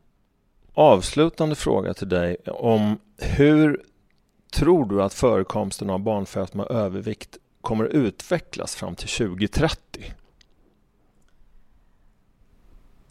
Avslutande 0.74 1.54
fråga 1.54 1.94
till 1.94 2.08
dig 2.08 2.36
om 2.46 2.98
hur 3.16 3.82
tror 4.52 4.84
du 4.84 5.02
att 5.02 5.14
förekomsten 5.14 5.90
av 5.90 6.00
barnfetma 6.00 6.64
och 6.64 6.74
övervikt 6.74 7.38
kommer 7.60 7.84
att 7.84 7.92
utvecklas 7.92 8.76
fram 8.76 8.94
till 8.94 9.08
2030? 9.08 10.12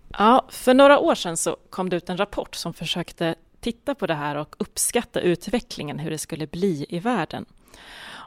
Ja, 0.09 0.45
för 0.49 0.73
några 0.73 0.99
år 0.99 1.15
sedan 1.15 1.37
så 1.37 1.57
kom 1.69 1.89
det 1.89 1.95
ut 1.95 2.09
en 2.09 2.17
rapport 2.17 2.55
som 2.55 2.73
försökte 2.73 3.35
titta 3.59 3.95
på 3.95 4.07
det 4.07 4.13
här 4.13 4.35
och 4.35 4.55
uppskatta 4.59 5.21
utvecklingen, 5.21 5.99
hur 5.99 6.11
det 6.11 6.17
skulle 6.17 6.47
bli 6.47 6.85
i 6.89 6.99
världen. 6.99 7.45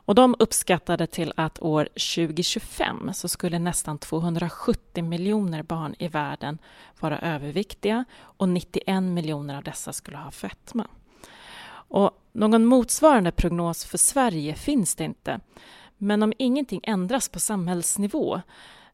Och 0.04 0.14
de 0.14 0.36
uppskattade 0.38 1.06
till 1.06 1.32
att 1.36 1.62
år 1.62 1.84
2025 1.84 3.10
så 3.14 3.28
skulle 3.28 3.58
nästan 3.58 3.98
270 3.98 5.04
miljoner 5.04 5.62
barn 5.62 5.94
i 5.98 6.08
världen 6.08 6.58
vara 7.00 7.18
överviktiga 7.18 8.04
och 8.20 8.48
91 8.48 9.02
miljoner 9.02 9.56
av 9.56 9.62
dessa 9.62 9.92
skulle 9.92 10.16
ha 10.16 10.30
fetma. 10.30 10.86
Och 11.70 12.10
någon 12.32 12.66
motsvarande 12.66 13.32
prognos 13.32 13.84
för 13.84 13.98
Sverige 13.98 14.54
finns 14.54 14.94
det 14.94 15.04
inte. 15.04 15.40
Men 15.98 16.22
om 16.22 16.32
ingenting 16.38 16.80
ändras 16.82 17.28
på 17.28 17.40
samhällsnivå 17.40 18.40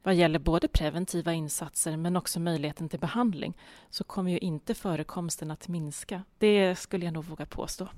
vad 0.02 0.14
gäller 0.14 0.38
både 0.38 0.68
preventiva 0.68 1.32
insatser 1.32 1.96
men 1.96 2.16
också 2.16 2.40
möjligheten 2.40 2.88
till 2.88 3.00
behandling 3.00 3.56
så 3.90 4.04
kommer 4.04 4.30
ju 4.30 4.38
inte 4.38 4.74
förekomsten 4.74 5.50
att 5.50 5.68
minska. 5.68 6.22
Det 6.38 6.76
skulle 6.76 7.04
jag 7.04 7.14
nog 7.14 7.24
våga 7.24 7.46
påstå. 7.46 7.88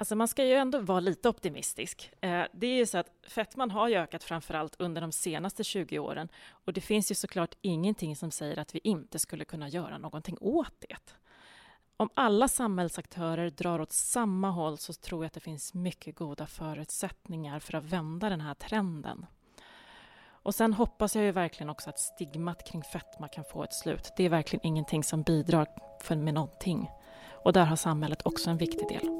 Alltså 0.00 0.16
man 0.16 0.28
ska 0.28 0.44
ju 0.44 0.54
ändå 0.54 0.78
vara 0.78 1.00
lite 1.00 1.28
optimistisk. 1.28 2.12
Eh, 2.20 2.44
det 2.52 2.66
är 2.66 2.76
ju 2.76 2.86
så 2.86 2.98
att 2.98 3.10
fettman 3.26 3.70
har 3.70 3.88
ju 3.88 3.94
ökat 3.94 4.24
framför 4.24 4.54
allt 4.54 4.76
under 4.78 5.00
de 5.00 5.12
senaste 5.12 5.64
20 5.64 5.98
åren 5.98 6.28
och 6.50 6.72
det 6.72 6.80
finns 6.80 7.10
ju 7.10 7.14
såklart 7.14 7.54
ingenting 7.60 8.16
som 8.16 8.30
säger 8.30 8.58
att 8.58 8.74
vi 8.74 8.80
inte 8.84 9.18
skulle 9.18 9.44
kunna 9.44 9.68
göra 9.68 9.98
någonting 9.98 10.36
åt 10.40 10.74
det. 10.78 11.14
Om 11.96 12.08
alla 12.14 12.48
samhällsaktörer 12.48 13.50
drar 13.50 13.80
åt 13.80 13.92
samma 13.92 14.50
håll 14.50 14.78
så 14.78 14.92
tror 14.92 15.24
jag 15.24 15.26
att 15.26 15.32
det 15.32 15.40
finns 15.40 15.74
mycket 15.74 16.14
goda 16.14 16.46
förutsättningar 16.46 17.58
för 17.58 17.74
att 17.74 17.84
vända 17.84 18.28
den 18.28 18.40
här 18.40 18.54
trenden. 18.54 19.26
Och 20.22 20.54
sen 20.54 20.72
hoppas 20.72 21.16
jag 21.16 21.24
ju 21.24 21.32
verkligen 21.32 21.70
också 21.70 21.90
att 21.90 21.98
stigmat 21.98 22.70
kring 22.70 22.82
fetma 22.82 23.28
kan 23.28 23.44
få 23.44 23.64
ett 23.64 23.74
slut. 23.74 24.12
Det 24.16 24.24
är 24.24 24.28
verkligen 24.28 24.66
ingenting 24.66 25.04
som 25.04 25.22
bidrar 25.22 25.66
för 26.02 26.16
med 26.16 26.34
någonting. 26.34 26.90
Och 27.44 27.52
där 27.52 27.64
har 27.64 27.76
samhället 27.76 28.26
också 28.26 28.50
en 28.50 28.56
viktig 28.56 28.88
del. 28.88 29.19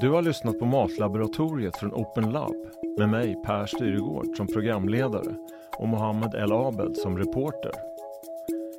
Du 0.00 0.10
har 0.10 0.22
lyssnat 0.22 0.58
på 0.58 0.66
Matlaboratoriet 0.66 1.76
från 1.76 1.94
Open 1.94 2.30
Lab 2.30 2.56
med 2.98 3.08
mig 3.08 3.36
Per 3.46 3.66
Styregård 3.66 4.36
som 4.36 4.46
programledare 4.46 5.34
och 5.78 5.88
Mohammed 5.88 6.34
El 6.34 6.52
Abed 6.52 6.96
som 6.96 7.18
reporter. 7.18 7.72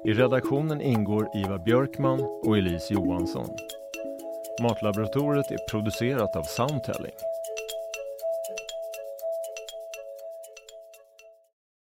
I 0.05 0.13
redaktionen 0.13 0.81
ingår 0.81 1.29
Ivar 1.35 1.57
Björkman 1.57 2.19
och 2.21 2.57
Elise 2.57 2.93
Johansson. 2.93 3.49
Matlaboratoriet 4.61 5.51
är 5.51 5.69
producerat 5.71 6.35
av 6.35 6.43
Soundtelling 6.43 7.15